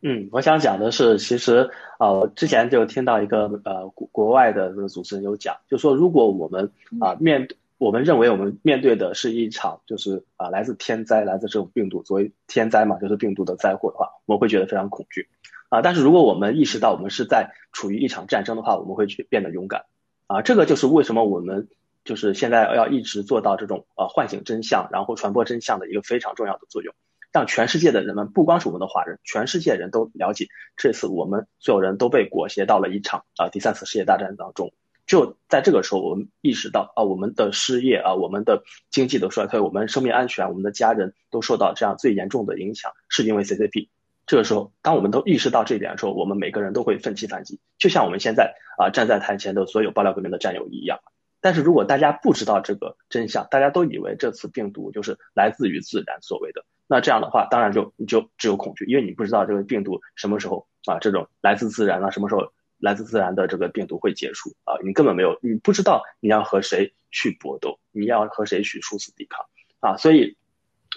[0.00, 7.46] 嗯，我想讲的是，其实啊，我之前就听到一个呃国国外的这个主持人有讲，就说如果我们啊面
[7.78, 15.28] 我们认为我们面对的是一场就是啊来自天灾来自这种病毒作为天灾嘛，就是病毒的灾祸的话，我们会觉得非常恐惧
[15.68, 15.82] 啊。
[15.82, 19.84] 但是如果我们意识到我们是在处于一场战争的话，我们会去变得勇敢
[20.30, 20.42] 啊。
[20.42, 21.68] 这个就是为什么我们
[22.04, 26.94] 就是现在要一直做到这种呃唤醒真相，然后传播真相的一个非常重要的作用。
[27.32, 34.72] 让全世界的人们，不光是我们的华人，全世界人都了解，这次我们所有人都被裹挟到了一场啊第三次世界大战当中。
[35.06, 43.88] 就在这个时候，我们意识到啊，我们的失业啊，我们的经济的衰退，我们生命安全，我们的家人都受到这样最严重的影响，是因为 CCP。
[44.30, 51.00] 这个时候，当我们都意识到这一点的时候，我们每个人都会奋起反击，就像我们现在啊站在台前的所有爆料革命的战友一样。
[51.40, 56.64] 但是如果大家不知道这个真相，大家都以为这次病毒就是来自于自然所谓的。
[56.86, 64.78] 那这样的话，当然就你就只有恐惧，因为你不知道这个病毒什么时候啊，这种来自自然啊，什么时候来自自然的这个病毒会结束啊？
[64.84, 69.44] 你根本没有，你不知道你要和谁去搏斗，你要和谁去殊死抵抗
[69.80, 69.96] 啊？
[69.96, 70.36] 所以，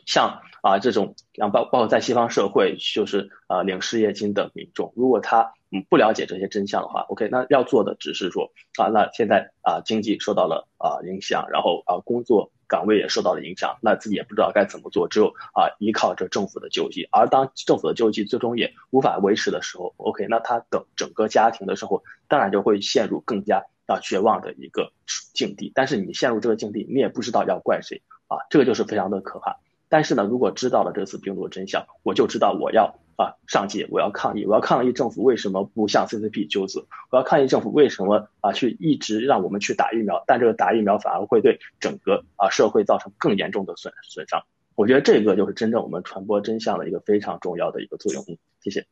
[0.05, 12.51] 像啊这种，像包包括在西方社会，就是啊领失业金的民众，如果他嗯不了解这些真相的话，OK，那要做的只是说啊，那现在啊经济受到了啊影响，然后啊工作。
[12.65, 17.07] 岗位也受到了影响，那自己也不知道该怎么做，只有啊依靠着政府的救济。
[17.11, 24.91] 而当政府的救济最终也无法维持的时候，OK，那他的整个家庭的时候，当然就会陷入更加啊绝望的一个
[25.35, 25.71] 境地。
[25.75, 29.59] 但是你陷入这个境地，你也不知道要怪谁啊，这个就是非常的可怕。
[29.93, 32.95] 但是呢，如果知道了这次病毒的真相，我就知道我要。
[33.15, 33.87] 啊，上街！
[33.91, 34.43] 我要抗议！
[34.43, 36.87] 我要抗议政府为什么不向 CCP 救资？
[37.11, 44.43] 我要抗议政府为什么啊去一直让我们去打疫苗，但这个打疫苗反而会对整个啊社会造成更严重的损损伤。
[44.73, 48.25] 我觉得这个就是真正我们传播真相的一个非常重要的一个作用。
[48.61, 48.87] 谢谢。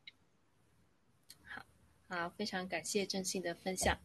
[1.44, 1.64] 好，
[2.16, 3.98] 好，非常感谢郑信的分享。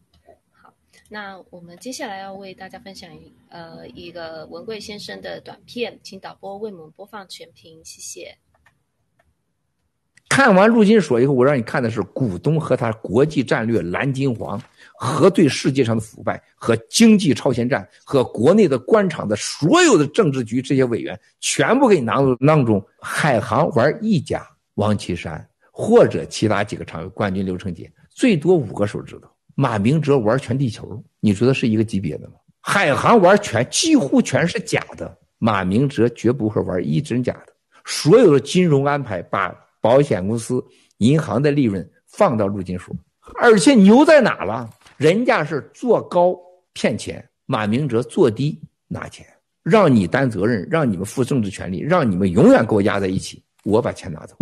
[1.09, 8.37] 那我们接下来要为大家分享一呃一个文贵先生的短片，请导播为我们播放全屏，谢谢。
[10.29, 14.61] 看完陆金所以后，我让你看的是股东和他国际战略蓝金黄
[14.99, 22.85] 和对世界上的腐败和经济超前战和国内的官场的所有的政治局这些委员全部给你囊中囊中。
[23.01, 24.45] 海航玩一家
[24.75, 29.29] 王岐山或者其他几个常委冠军刘成杰最多五个手指头。
[29.57, 32.35] 马明哲玩全地球，你觉得是一个级别的吗？
[32.61, 37.47] 海航玩全几乎全是假的，马明哲绝不会玩一真假的。
[37.83, 39.53] 所有的金融安排把。
[39.79, 40.61] 保险公司、
[40.97, 42.93] 银行的利润放到陆金所，
[43.39, 44.69] 而且牛在哪了？
[44.97, 46.35] 人家是做高
[46.73, 49.25] 骗钱，马明哲做低拿钱，
[49.63, 54.35] 让你担责任，让你们负政治权利，让你们永远给我压在一起，我把钱拿走。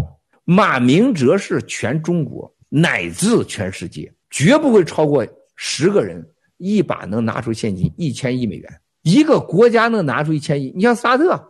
[0.45, 5.25] 马明哲是全中国乃至全世界绝不会超过
[5.55, 6.21] 十个人
[6.57, 10.73] 一把能拿出现金一千亿美元，一个国家能拿出一千亿？
[10.75, 11.41] 你像萨特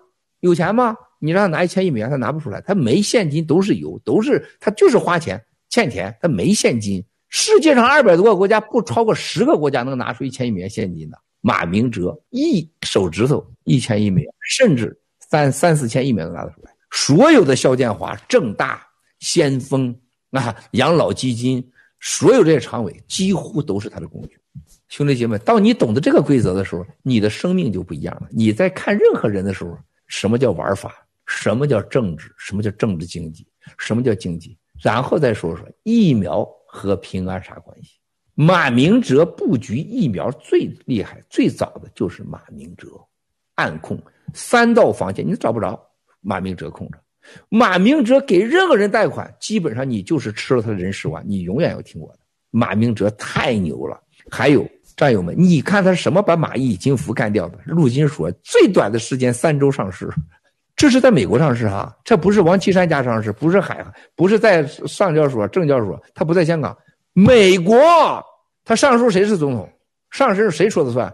[0.41, 0.95] 有钱吗？
[1.17, 7.03] 你让他拿一千亿美元，他拿不出来，他没现金，都是有，都是他就是花钱欠钱，他没现金。
[7.29, 11.17] 世界上二百多个国家，不超过十个国家能拿出一千亿美元现金的。
[11.41, 14.95] 马明哲一手指头一千亿美元，甚至
[15.27, 16.71] 三三四千亿美元都拿得出来。
[16.91, 18.85] 所有的肖建华、正大、
[19.17, 19.95] 先锋
[20.29, 21.67] 啊、养老基金，
[21.99, 24.37] 所有这些常委几乎都是他的工具。
[24.87, 28.27] 兄弟姐妹，当你懂得这个规则的时候，你的生命就不一样了。
[28.31, 29.77] 你在看任何人的时候，
[30.07, 30.93] 什么叫玩法？
[31.25, 32.33] 什么叫政治？
[32.37, 33.47] 什么叫政治经济？
[33.77, 34.57] 什么叫经济？
[34.79, 37.99] 然后再说说疫苗和平安啥关系？
[38.35, 42.87] 马明哲布局疫苗最厉害、最早的就是马明哲，
[43.55, 43.97] 暗控
[44.33, 45.81] 三道防线，你找不着。
[46.21, 46.99] 马明哲控着，
[47.49, 52.19] 马明哲给任何人贷款，基本上你就是吃了他的人十万，你永远要听我的。
[52.51, 53.99] 马明哲太牛了。
[54.31, 57.59] 还有战友们，你看他什么把蚂蚁金服干掉的？
[57.65, 60.09] 陆金所最短的时间三周上市，
[60.75, 66.75] 这是在美国上市哈，这不是王岐山家上市，不是海，不是在上交所、证交所，他不在香港，
[67.13, 67.77] 美国，
[68.63, 69.69] 他上市谁是总统？
[70.09, 71.13] 上市谁说的算？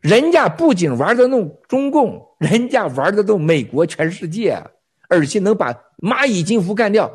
[0.00, 4.62] 人家不仅玩得动中共，人家玩得动美国、全世界，
[5.10, 7.12] 而且能把蚂蚁金服干掉。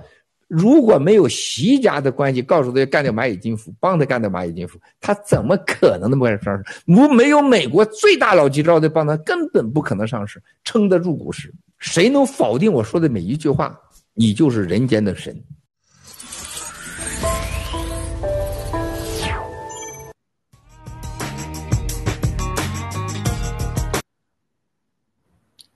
[0.48, 6.64] 如果没有习家的关系，告诉他要干掉蚂蚁金服，帮他干掉蚂蚁金服，他怎么可能那么快上市？
[6.86, 11.52] 如没有美国最大老机招的帮他，根本不可能上市，撑得住股市。
[11.80, 13.76] 谁能否定我说的每一句话？
[14.14, 15.36] 你就是人间的神。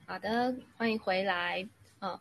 [0.06, 1.68] 好的，欢迎回来。
[2.02, 2.20] 嗯。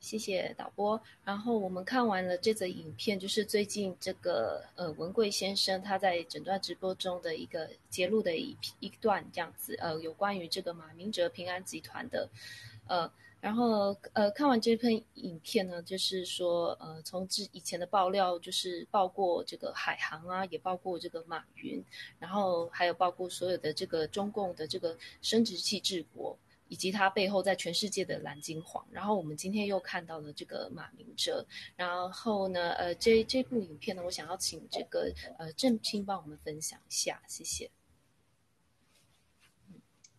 [0.00, 1.00] 谢谢导播。
[1.24, 12.28] 然后我们看完了这则影片，就是最近这个呃文贵先生他在整段直播中的一个揭露的一一段这样子，呃，有关于这个马明哲平安集团的，
[12.86, 13.10] 呃，
[13.40, 21.84] 然后呃看完这篇影片呢，就是说呃从之以前的爆料，就是报过这个海航啊，也包括这个马云，
[22.20, 26.38] 然后还有包括所有的这个中共的这个生殖器治国。
[26.68, 31.44] 以及他背后在全世界的蓝金黄，然后我们今天又看到了这个马明哲，
[31.76, 37.70] 然后呢，呃，这这部影片呢，我想要请这个呃郑清帮我们分享一下，谢谢。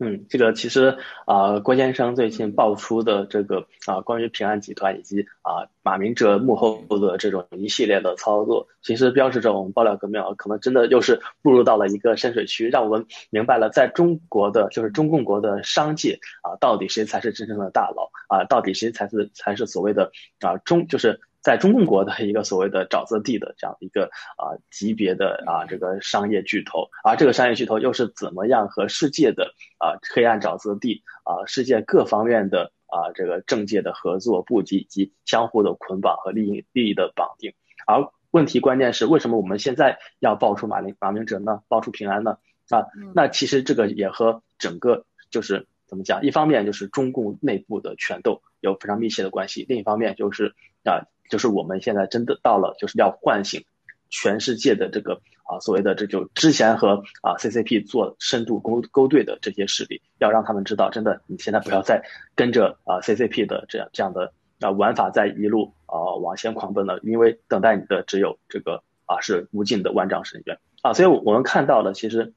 [0.02, 21.20] 嗯，这个其实啊，郭先生最近爆出的这个啊，关于平安集团以及啊马明哲幕后的这种一系列的操作，其实标志着我们爆料革命啊，可能真的又是步入到了一个深水区，让我们明白了在中国的就是中共国的商界啊，到底谁才是真正的大佬啊，到底谁才是才是所谓的啊中就是。
[21.42, 37.54] 在中共国的一个所谓的沼泽地的这样一个啊级别的啊这个商业巨头，而这个商业巨头又是怎么样和世界的啊黑暗沼泽地啊世界各方面的啊这个政界的合作布局以及相互的捆绑和利益利益的绑定？
[37.88, 41.62] 而问题关键是为什么我们现在要爆出马林马明哲呢？
[41.70, 42.38] 爆出平安呢？
[42.70, 42.86] 啊，
[43.16, 46.22] 那其实这个也和整个就是怎么讲？
[46.22, 51.08] 一方面就是中共内部的权斗有非常密切的关系，另一方面就是啊。
[51.30, 53.64] 就是我们现在真的到了，就是要唤醒
[54.10, 62.04] 全世界的这个啊所谓的这就之前和啊 CCP 做深度勾勾兑的这些势力，要让他们知道，真的你现在不要再
[62.36, 70.94] 跟着啊 CCP 的这样这样的啊玩法在一路啊往前狂奔了，因为等待你的只有这个啊是无尽的万丈深渊啊。
[70.94, 72.34] 所以我们看到了，其实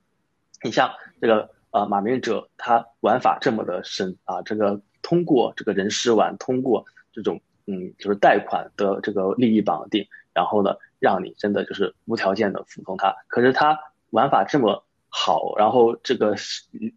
[0.62, 0.90] 你像
[1.20, 6.84] 这个啊马明哲他玩法这么的深啊，这个通过这个人尸玩，通过
[7.14, 7.40] 这种。
[7.72, 13.16] 嗯，就是贷款的这个利益绑定，然后呢，让你真的就是无条件的服从他。
[13.28, 13.78] 可是他
[14.10, 16.34] 玩法这么好，然后这个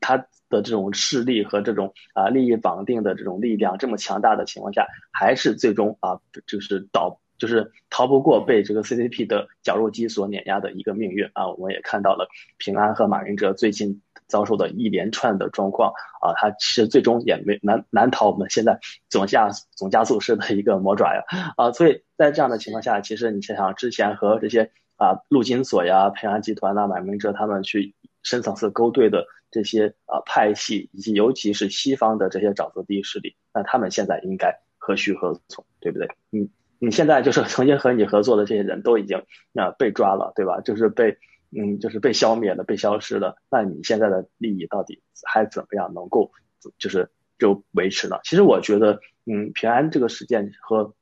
[0.01, 0.17] 他
[0.49, 11.47] 的这种势力和这种啊利益绑定的这种力量这么强大的情况下，还是最终啊就是倒就是逃不过被这个 CCP 的绞肉机所碾压的一个命运啊。
[11.47, 14.01] 我们也看到了平安和马云哲最近。
[14.27, 21.23] 遭受的一连串的状况啊，它其实最终也没难难逃我们现在总加总加速式的一个魔爪呀
[21.57, 36.09] 啊，所以在这样的情况下，其实你想想之前和这些啊陆金所呀、平安集团呐、满明哲他们去深层次勾兑的这些啊派系，以及尤其是西方的这些沼泽地势力，那他们现在应该何去何从，对不对？
[36.31, 36.49] 你
[36.79, 39.19] 你现在就是 曾经和你合作的这些人都已经
[39.53, 40.61] 啊被抓了，对吧？
[40.61, 41.17] 就是被。
[41.57, 43.37] 嗯，就是被消灭了，被消失了。
[43.49, 46.31] 那你现在的利益到底还怎么样能够
[46.77, 48.19] 就是就维持呢？
[48.23, 50.93] 其实我觉得，嗯，平安这个事件和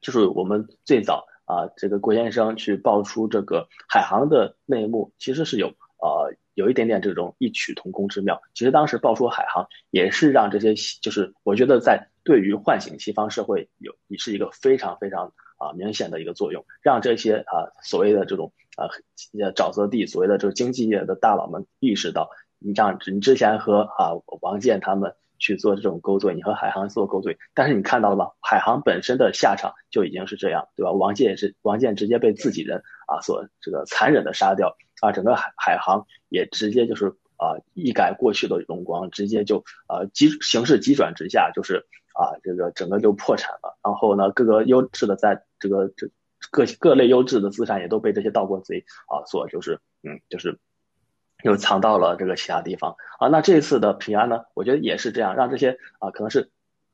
[0.00, 8.40] 就是我们最早啊，这个郭先生去爆出这个海航的内幕，其实是有呃有一点点这种异曲同工之妙。
[8.54, 18.90] 其实当时爆出海航也是让这些，就是我觉得在对于唤醒西方社会有也是一个非常非常啊明显的一个作用，让这些啊所谓的这种啊
[19.54, 25.14] 沼泽地所谓的这个经济界的大佬们意识到，你像你之前和啊王健他们。
[25.42, 28.28] 去做这种勾兑，你和海航做勾兑，但是你看到了吗？
[28.42, 30.92] 海航本身的下场就已经是这样，对吧？
[30.92, 43.78] 王健也是，王健直接被自己人啊所这个残忍的杀掉啊，整个海海航也直接就是啊一改过去的荣光，直接就啊急形势急转直下，就是啊这个整个就破产了。
[43.82, 46.10] 然后呢，各个优质的在这个这
[46.50, 50.58] 各各类优质的资产也都被这些盗国贼啊所就是嗯就是。
[51.42, 56.50] 又藏到了这个其他地方啊，那这次的平安呢，我觉得也是这样，让这些啊可能是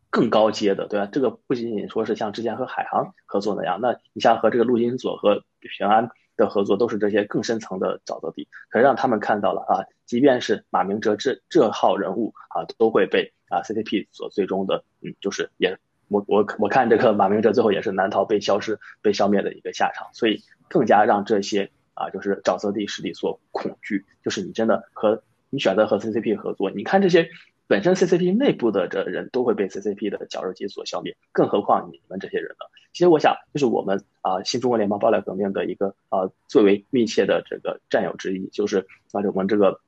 [0.09, 1.09] 更高阶的，对吧？
[1.11, 15.79] 这个不仅仅说是像之前和海航合作那样，那你像和这个陆金所和平安的合作，都是这些更深层的沼泽地，可是让他们看到了啊，即便是马明哲这这号人物啊，都会被啊 CCP 所最终的嗯，就是也
[16.09, 21.71] 我我我看这个马明哲最后也是难逃被消失、被消灭的一个下场，所以更加让这些。
[21.99, 27.31] 啊，就是沼泽地势力所恐惧，就是你真的和你选择和 CCP 合作，你看这些
[27.69, 32.67] 本身 CCP 内部的这人都会被 CCP 的绞肉机所消灭，更何况你们这些人呢？
[32.93, 39.81] 其实我想，就是我们啊新中国联邦爆料革命的一个啊最为密切的这个战友之一，就是啊我们这个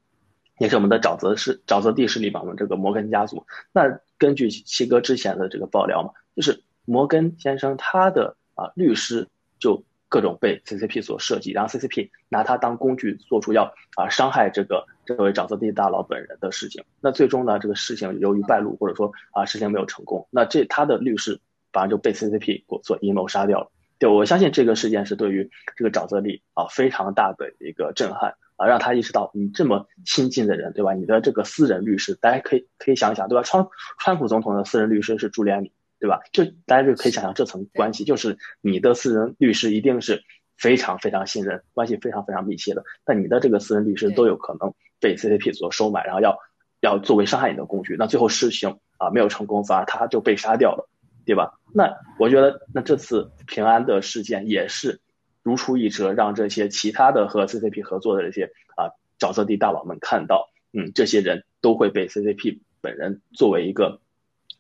[0.59, 3.47] 也是我们的沼泽势沼泽地势力吧，我们这个摩根家族。
[3.73, 9.85] 那根据七哥之前的这个爆料嘛，就是摩根先生他的啊律师就。
[10.11, 14.87] 各种被 CCP 所设计，然后 CCP 拿它当工具，做出要啊伤害这个
[15.17, 16.85] 这位沼泽地大佬本人的事情。
[17.01, 21.41] 那最终呢，这个事情由于败露，或者说啊事情没有成功，那这他的律师
[21.73, 23.71] 反而就被 CCP 所阴谋杀掉了。
[23.99, 30.93] 对我相信这个事件是对于这个沼泽地啊非常大的一个震撼啊，让他意识到你这么亲近的人，对吧？
[30.93, 33.43] 你的这个私人律师，大家可以可以想一想，对吧？
[33.43, 33.67] 川
[33.99, 35.73] 川普总统的私人律师是朱利安尼。
[36.01, 36.21] 对吧？
[36.31, 40.23] 就大家就可以想象这层关系，就是你的私人律师一定是
[40.57, 42.85] 非常非常信任，关系非常非常密切的。
[43.05, 46.39] 那你的这个私人律师都有可能被 CCP 所收买，然后要
[46.81, 47.97] 要作为伤害你的工具。
[47.99, 50.89] 那最后事情啊没有成功，反而他就被杀掉了，
[51.25, 51.59] 对吧？
[51.75, 55.01] 那我觉得，那这次平安的事件也是
[55.43, 64.01] 如出一辙，让这些其他的和 CCP 合作的这些啊沼泽地大佬们看到，嗯，这些人都会被 CCP 本人作为一个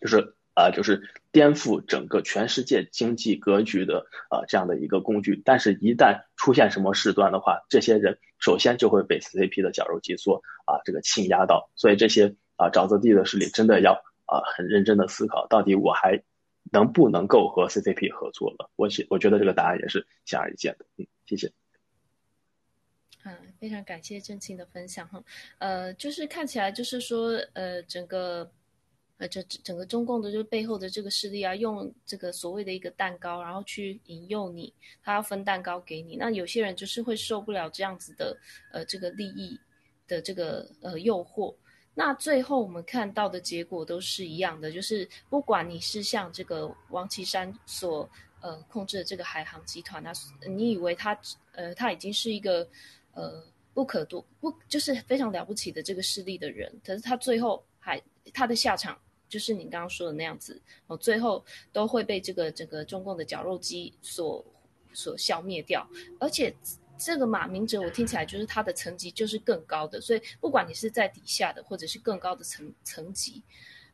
[0.01, 0.34] 就是。
[0.59, 13.93] 啊，就是颠覆整个全世界经济格局的啊这样的一个工具，但是，一旦出现什么事端的话，这些人首先就会被 CCP 的绞肉机所啊这个倾压到，所以这些啊沼泽地的势力真的要
[14.27, 16.21] 啊很认真的思考，到底我还
[16.73, 18.69] 能不能够和 CCP 合作了？
[18.75, 20.87] 我觉我觉得这个答案也是显而易见的。
[20.97, 21.53] 嗯，谢谢。
[23.23, 25.23] 嗯，非常感谢郑清的分享哈。
[25.59, 28.51] 呃，就是看起来就是说呃整个。
[29.19, 36.14] 呃，这整个中共的就背后的这个势力啊，用这个所谓的一个蛋糕，然后去引诱你，他要分蛋糕给你。
[36.14, 38.37] 那有些人就是会受不了这样子的
[38.73, 39.59] 呃这个利益
[40.07, 41.53] 的这个呃诱惑。
[41.95, 48.09] 那最后我们看到的结果都是一样的，就是不管你是像这个王岐山所
[48.41, 50.12] 呃控制的这个海航集团啊，
[50.47, 51.19] 你以为他
[51.57, 52.64] 呃他已经是一个
[53.14, 53.45] 呃
[53.75, 58.01] 不可多不就是非常了不起的这个势力的人，可是他最后还
[58.33, 58.97] 他的下场。
[59.29, 64.45] 就是你刚刚说的那样子，哦，最后都会被这个整个中共的绞肉机所
[64.93, 65.87] 所消灭掉。
[66.18, 66.55] 而且
[66.97, 73.43] 这个马明哲，我听起来就是他的层级就是更高的，所以不管你是在底下的，或者是更高的层层级，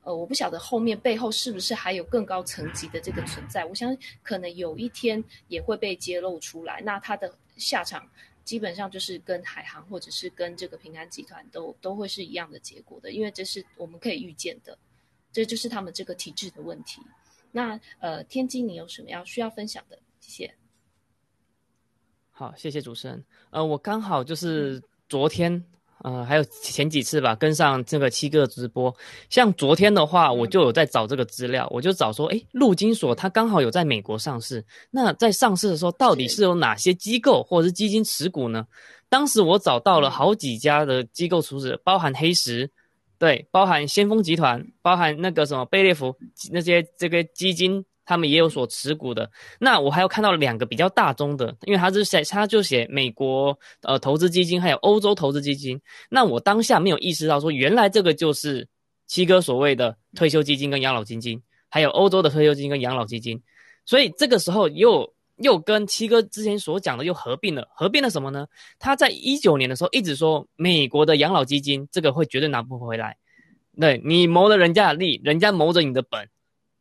[0.02, 3.64] 呃，我不晓得后面背后是不是还有更高层级的这个存在。
[3.66, 8.08] 我相信可能有一天也会被揭露出来，那他的下场
[8.42, 14.78] 基本上就是跟海航或者是跟这个平安集团都都会是一样的结果的，因为这是我们可以预见的。
[15.34, 17.02] 这就是他们这个体制的问题。
[17.50, 19.98] 那呃，天津，你有什么要需要分享的？
[20.20, 20.54] 谢谢。
[22.30, 23.24] 好，谢谢主持人。
[23.50, 25.64] 呃，我刚好就是昨天，
[26.02, 28.94] 呃，还有前几次吧，跟上这个七哥直播。
[29.28, 34.64] 像昨天的话，我就有在找这个资料，我就找说，哎，陆金所它刚好有在美国上市。
[34.90, 38.66] 那在上市的时候，到底是有哪些机构或者是基金持股呢？
[39.08, 42.70] 当时我找到了好几家的机构出资，包含黑石。
[43.18, 46.14] 对，包含先锋集团，包含那个什么贝列福
[46.50, 49.30] 那些这个基金，他们也有所持股的。
[49.58, 55.80] 那我还有看到两个比较大宗的，因为他是写，他就写美国呃投资基金，还有欧洲投资基金。
[56.10, 58.68] 那我当下没有意识到说，原来这个就是
[59.06, 61.40] 七哥所谓的退休基金跟养老基金，
[61.70, 63.42] 还有欧洲的退休基金跟养老基金。
[63.86, 65.14] 所以这个时候又。
[65.44, 68.46] 又跟七哥之前所讲的又合并了，合并了什么呢？
[68.78, 73.18] 他在一九年的时候一直说美国的养老基金这个会绝对拿不回来，
[73.78, 76.30] 对你谋了人家的利，人家谋着你的本。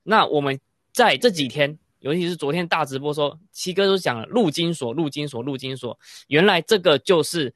[0.01, 0.57] 那我们
[0.93, 7.53] 在这几天，尤其是昨天大直播说，七哥都讲了陆金所、陆金所、陆金所，原来这个就是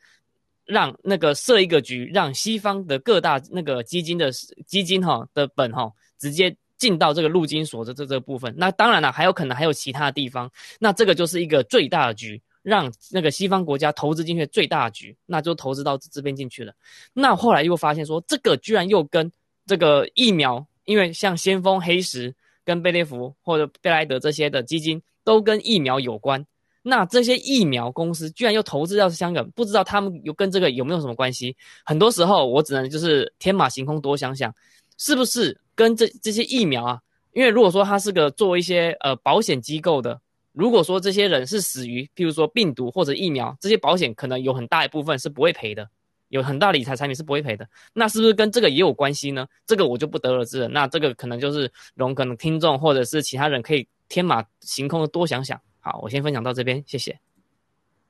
[0.66, 4.30] 让那个设一个局，让西方的各大那个基金的
[4.66, 6.58] 基金哈的本哈直接。
[6.78, 16.74] 进到这个陆金所的这这部分，那当然了，还有可能还有其他的地方，那这个就是一个最大的局，让那个西方国家投资进去最大的局，那就投资到这边进去了。
[17.14, 19.32] 那后来又发现说，这个居然又跟
[19.66, 26.46] 这个疫苗，因为像先锋、黑石、跟贝列福或者贝莱德这些的基金都跟疫苗有关，
[26.84, 31.56] 那这些疫苗公司居然又投资到香港，不知道他们有跟这个有没有什么关系？
[31.84, 34.54] 很多时候我只能就是天马行空多想想，
[34.98, 35.62] 是不是？
[35.76, 37.02] 跟这这些疫苗啊，
[37.34, 40.20] 因为如果说他是个做一些呃保险机构的，
[40.54, 45.88] 如果说这些人是死于，譬如说病毒或者疫苗，这些保险可能有很大一部分是不会赔的，
[46.30, 47.70] 有很大理财产品是不会赔的。
[47.94, 49.48] 那是不是跟这个也有关系呢？
[49.68, 50.68] 这个我就不得而知了。
[50.70, 55.62] 那这个可能就是容可能听众或者是其他人可以天马行空的多想想。
[55.80, 57.20] 好，我先分享到这边，谢谢。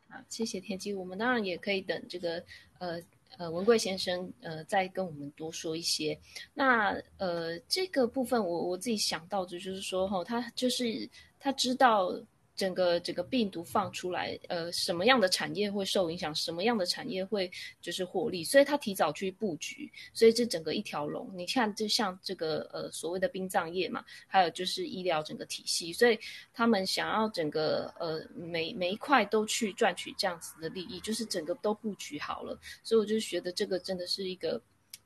[0.08, 0.94] 好，谢谢天机。
[0.94, 2.42] 我们当然也可以等这个
[2.80, 3.02] 呃。
[3.38, 6.18] 呃，文贵先生，呃，再跟我们多说一些。
[6.54, 11.10] 那呃，这个部分我我自己想到的，就是说，哈，他就是
[11.40, 12.12] 他知道。
[12.58, 16.34] 整个整个病毒放出来，呃，什么样的产业会受影响？
[16.34, 17.50] 什么样的产业会
[17.80, 18.44] 就是获利？
[18.44, 26.20] 所以他提早去布局，所以这整个一条龙，你看，就像这个呃所谓的殡葬业嘛，还有就是医疗整个体系，所以
[26.52, 32.60] 他们想要整个呃每每一块都去赚取这样子的利益，就是整个都布局好了。
[32.84, 34.60] 所以我就觉得这个真的是一个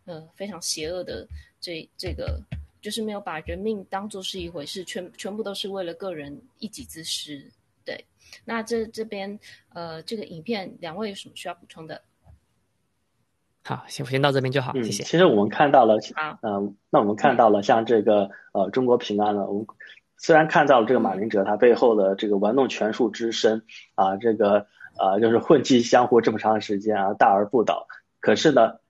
[0.06, 1.28] 呃非常邪恶的
[1.60, 2.42] 这这个。
[2.82, 7.40] 就是没有把人命当做是一回事，全全部都是为了个人一己之私。
[7.86, 8.06] 对，
[8.44, 12.02] 那这这边呃，这个影片两位有什么需要补充的？
[13.64, 15.04] 好，先先到这边就好，谢谢。
[15.04, 16.00] 其实我们看到了，
[16.42, 19.68] 嗯，那我们看到了像这个呃中国平安呢，我们
[20.18, 23.64] 虽然看到了这个马林哲他背后的这个玩弄权术之深
[23.94, 24.66] 啊，这个
[24.98, 27.88] 呃就是混迹江湖这么长时间啊，大而不倒，
[28.20, 28.81] 可是呢。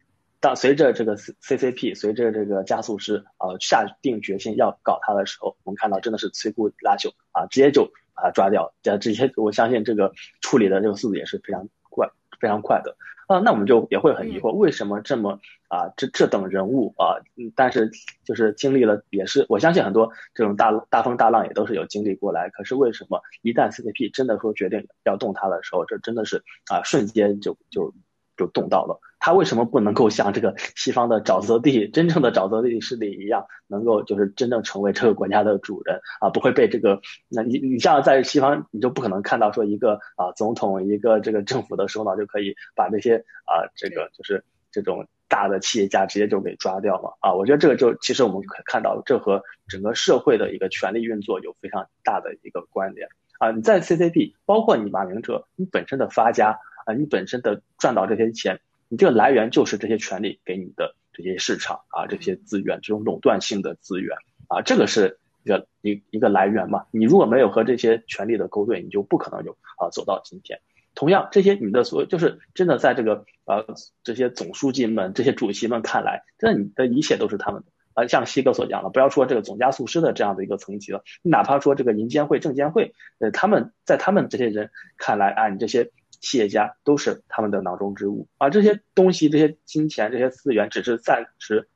[0.41, 7.85] 当随着这个 C C C P，随着这个加速师啊下定决心要搞他的时候，我们看到真的是摧枯拉朽啊，直接就
[8.15, 8.73] 把他抓掉。
[8.81, 10.11] 这这些我相信这个
[10.41, 13.37] 处理的这个速度也是非常快，非常快的啊。
[13.37, 17.21] 那我们就也会很疑惑，为什么这么啊这这等人物啊，
[17.55, 17.91] 但是
[18.25, 27.93] 就是经历了也是我相信很多这种大大风大浪也都是有经历过来，可是为什么一旦 C C P 真的说决定要动他的时候，这真的是啊瞬间就就。
[28.41, 36.31] 就动到了，他为什么不能够像这个西方的沼泽地真正的沼泽地势力一样，能够就是真正成为这个国家的主人啊？
[36.31, 47.35] 不会被这个，那你你像在西方，你就不可能看到说一个啊总统一个这个政府的首脑就可以把这些啊这个就是这种大的企业家直接就给抓掉了啊？
[47.35, 53.51] 我觉得这个就其实我们可看到，这和整个社会的一个权力运作有非常大的一个关联啊！
[53.51, 56.57] 你在 CCP，包括你马明哲，你本身的发家。
[56.85, 58.59] 啊，你本身的赚到这些钱，
[58.89, 64.17] 你这个来源就是这些权利给你的这些市场啊，这些资源，这种垄断性的资源
[64.47, 66.85] 啊，这个是一个一一个来源嘛。
[66.91, 70.59] 你如果没有和这些权利的勾兑，你就不可能有啊走到今天。
[70.95, 73.65] 同样，这些你的所有就是真的在这个呃
[74.03, 78.07] 这些总书记们、这些主席们看来，真的你的一切都是他们的啊。
[78.07, 85.91] 像西哥所讲的，不要说这个总加速师的这样的一个层级了，哪怕说这个银监会、证监会，呃，他们在他们这些人看来啊，你这些。
[86.21, 91.67] 企业家都是他们的囊中之物，而这些东西、这些金钱、这些资源，只是暂时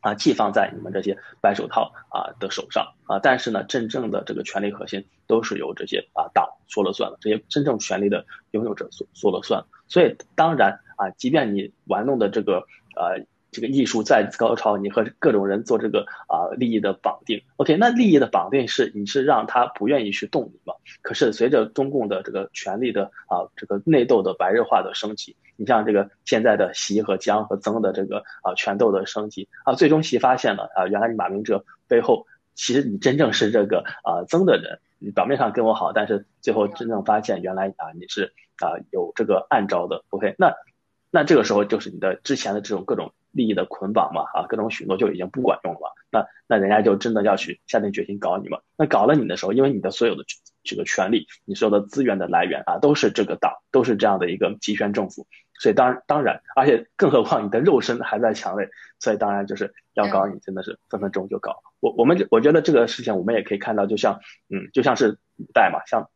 [0.00, 3.20] 啊寄放在你们这些白手套啊的手上啊。
[3.20, 9.64] 但是呢，真正的这个权力核心都是由这些啊党说了算的，这些真正权力的拥有者说说了算。
[9.86, 12.66] 所以当然啊，即便你玩弄的这个
[12.96, 13.24] 呃。
[13.52, 20.72] 这个艺术再高超，你和各种人做这个啊利益的绑定，OK，那利益的绑定是你是让他不愿意去动你嘛？
[21.02, 38.32] 可是随着中共的这个权力的啊这个内斗的白热化的升级，你像这个现在的习和江和曾的这个啊权斗的升级啊，最终习发现了啊，原来你马明哲背后其实你真正是这个啊曾的人，你表面上跟我好，但是最后真正发现原来啊你是
[38.62, 40.54] 啊有这个暗招的，OK，那
[41.12, 43.12] 那这个时候就是你的之前的这种各种。
[43.34, 50.24] 利益的捆绑嘛，啊，各种许诺就已经不管用了嘛，那那人家就真的要去下定决心搞你嘛，那搞了你的时候，因为你的所有的
[50.62, 55.26] 这个权利，你所有的资源的来源啊，都是这个党，都是这样的一个集权政府，
[55.58, 61.62] 所以当当然，而且更何况你的肉身还在墙内，所以当然就是要搞你，真的是分分钟就搞。
[61.80, 66.10] 我我们我觉得这个事情我们也可以看到，就像嗯，就像是古代嘛，像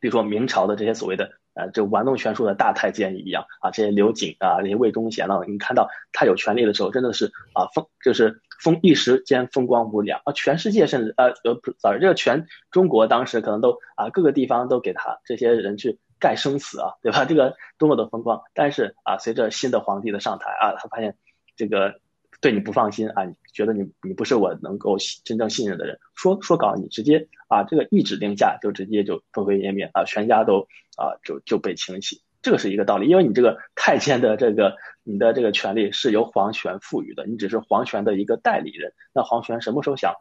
[0.00, 17.24] 比如说明朝的这些所谓的呃，就玩弄权术的大太监一样啊，这些刘瑾啊，这些魏忠贤了，你看到他有权利的时候，真的是啊风就是风一时间风光无两啊，全世界甚至呃呃不，sorry，这个全中国当时可能都啊各个地方都给他这些人去盖生死啊，对吧？
[17.24, 21.16] 这个多么的风光，但是啊，随着新的皇帝的上台啊，他发现
[21.56, 22.00] 这个。
[22.40, 40.14] 对你不放心啊，你觉得你你不是我能够真正信任的人，说说搞你直接啊这个一指令下就直接就灰飞烟灭啊，全家都啊就就被清洗，这个是一个道理，因为你这个太监的这个你的这个权利是由皇权赋予的，你只是皇权的一个代理人，那皇权什么时候想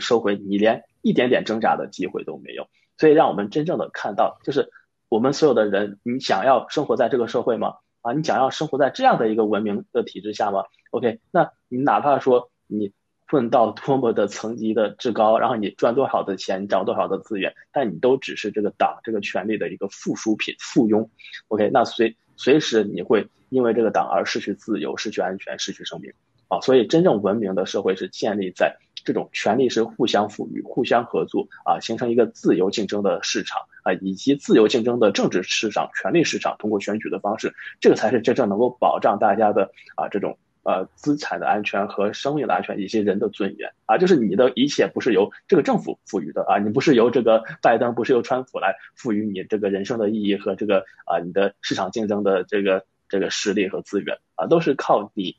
[0.00, 2.68] 收回你，连一点点挣扎的机会都没有，
[2.98, 4.70] 所以让我们真正的看到，就是
[5.08, 7.74] 我们所有的人，你想要生活在这个社会吗？
[8.02, 12.92] 啊，你想要生活在这样的一个文明的体制下吗？OK，那你哪怕说你
[13.26, 21.08] 混到多么的层级的至高，然后你赚多少的钱，你掌多少的资源，但你都只是这个党这个权力的一个附属品、附庸。
[21.48, 26.12] OK，那随随时你会因为这个党而失去自由、失去安全、失去生命。
[26.46, 33.62] 啊，所以真正文明的社会是建立在这种权力是互相赋予、互相合作啊，形成一个自由竞争的市场。
[33.82, 55.36] 啊，以及自由竞争的政治市场、权力市场，通过选举的方式，这个才是真正能够保障大家的啊这种呃资产的安全和生命的安全，以及人的尊严啊，就是你的一切不是由这个政府赋予的啊，你不是由这个拜登，不是由川普来赋予你这个人生的意义和这个啊你的市场竞争的这个这个实力和资源啊，都是靠你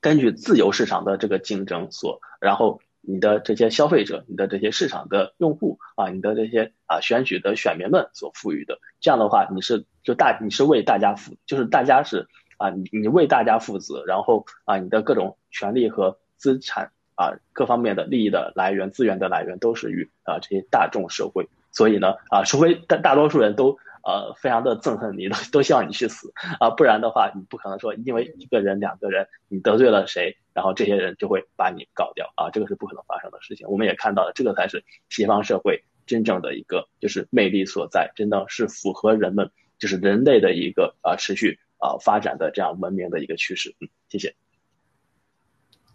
[0.00, 2.80] 根据自由市场的这个竞争所，然后。
[3.06, 12.28] 你的这些消费者，你的这些市场的用户啊，你的这些啊选举的选民们所赋予的，这样的话，你是就大你是为大家负，就是大家是
[12.58, 23.78] 啊你你为大家负责，然后啊你的各种权利和资产啊各方面的利益的来源、资源的来源都是与啊这些大众社会，所以呢啊除非大大多数人都。
[24.06, 26.30] 呃，非常的憎恨你，都都希望你去死
[26.60, 26.68] 啊！
[26.68, 32.50] 不然的话，你不可能说因为一个人、两个人，你得罪了谁，然后这些人就会把你搞掉啊！
[32.50, 33.66] 这个是不可能发生的事情。
[33.66, 43.76] 我们也看到了，这个才是西方社会真正的一个就是魅力所在，真的是符合人们就是人类的一个啊持续啊发展的这样文明的一个趋势。
[43.80, 44.34] 嗯，谢谢。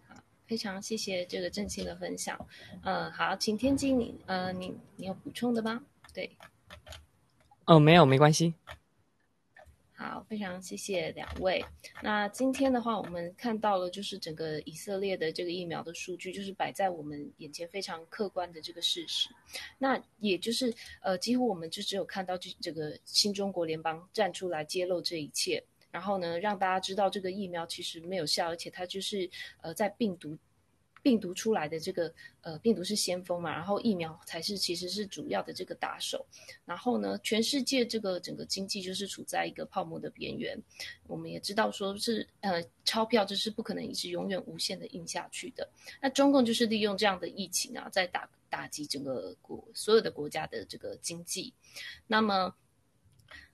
[0.07, 0.15] 好，
[0.45, 2.47] 非常谢谢这个郑清的分享。
[2.83, 5.83] 嗯，好，请天津，你呃，你你有补充的吗？
[6.13, 6.29] 对。
[7.65, 8.53] 哦，没有，没关系。
[9.93, 11.61] 好，非常谢谢两位。
[12.01, 19.27] 那今天的话，我们看到了就是整个以色列的这个疫苗的数据，就是摆在我们眼前非常客观的这个事实。
[19.77, 25.61] 那也就是呃，几乎我们就只有看到这这个新中国联邦站出来揭露这一切，
[25.91, 29.29] 然后呢，让大家知道这个疫苗其实没有效，而且它就是
[29.61, 30.37] 呃在病毒。
[31.01, 36.25] 病毒出来的这个呃，病毒是先锋嘛，然后疫苗才是其实是主要的这个打手。
[36.65, 40.61] 然后呢，全世界这个整个经济就是处在一个泡沫的边缘。
[41.07, 45.69] 我们也知道说是呃，钞票就是不可能一直永远无限的印下去的。
[46.01, 51.53] 那中共就是利用这样的疫情啊，在打打击整个国所有的国家的这个经济。
[52.07, 52.53] 那么。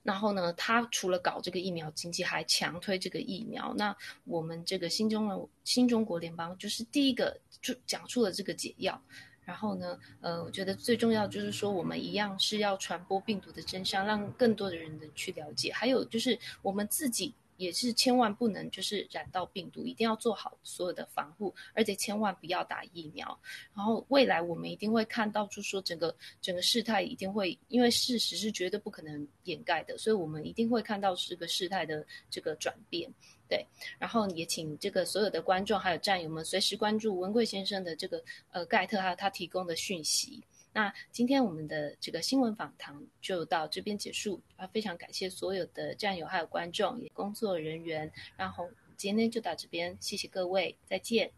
[0.06, 3.74] 然后呢，他除了搞这个疫苗经济，还强推这个疫苗。
[3.76, 3.94] 那
[4.24, 8.98] 我们这个新中新中国联邦就是第一个就讲出了这个解药。
[9.44, 15.72] 然后呢，呃，我觉得最重要就是说，我们一样是要传播病毒的真相，让更多的人能去了解。
[15.72, 17.34] 还有就是我们自己。
[17.56, 23.38] 也是千万不能就是染到病毒，一定要做好所有的防护，而且千万不要打疫苗。
[23.74, 33.10] 然后未来我们一定会看到，就说整个整个事态一定会，因为事实是绝对不可能掩盖的，所以我们一定会看到这个事态的这个转变。
[33.48, 33.64] 对，
[33.98, 40.42] 然后也请这个所有的观众还有战友们随时关注文贵先生的这个呃盖特还有他提供的讯息。
[40.76, 44.66] 那今天我们的这个新闻访谈就到这边结束啊！
[44.66, 48.12] 非常感谢所有的战友、还有观众、也工作人员。
[48.36, 51.32] 然后今天就到这边，谢谢各位，再见。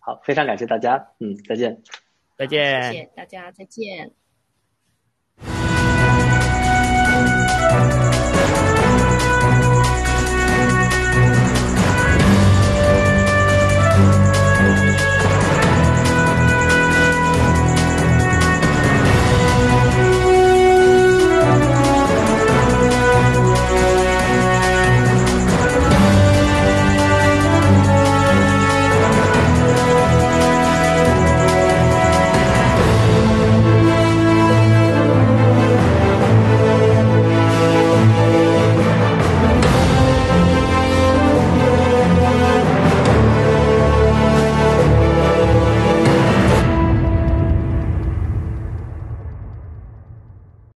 [0.00, 1.82] 好，非常感谢大家，嗯，再见，
[2.36, 4.12] 再见，谢谢大家，再见。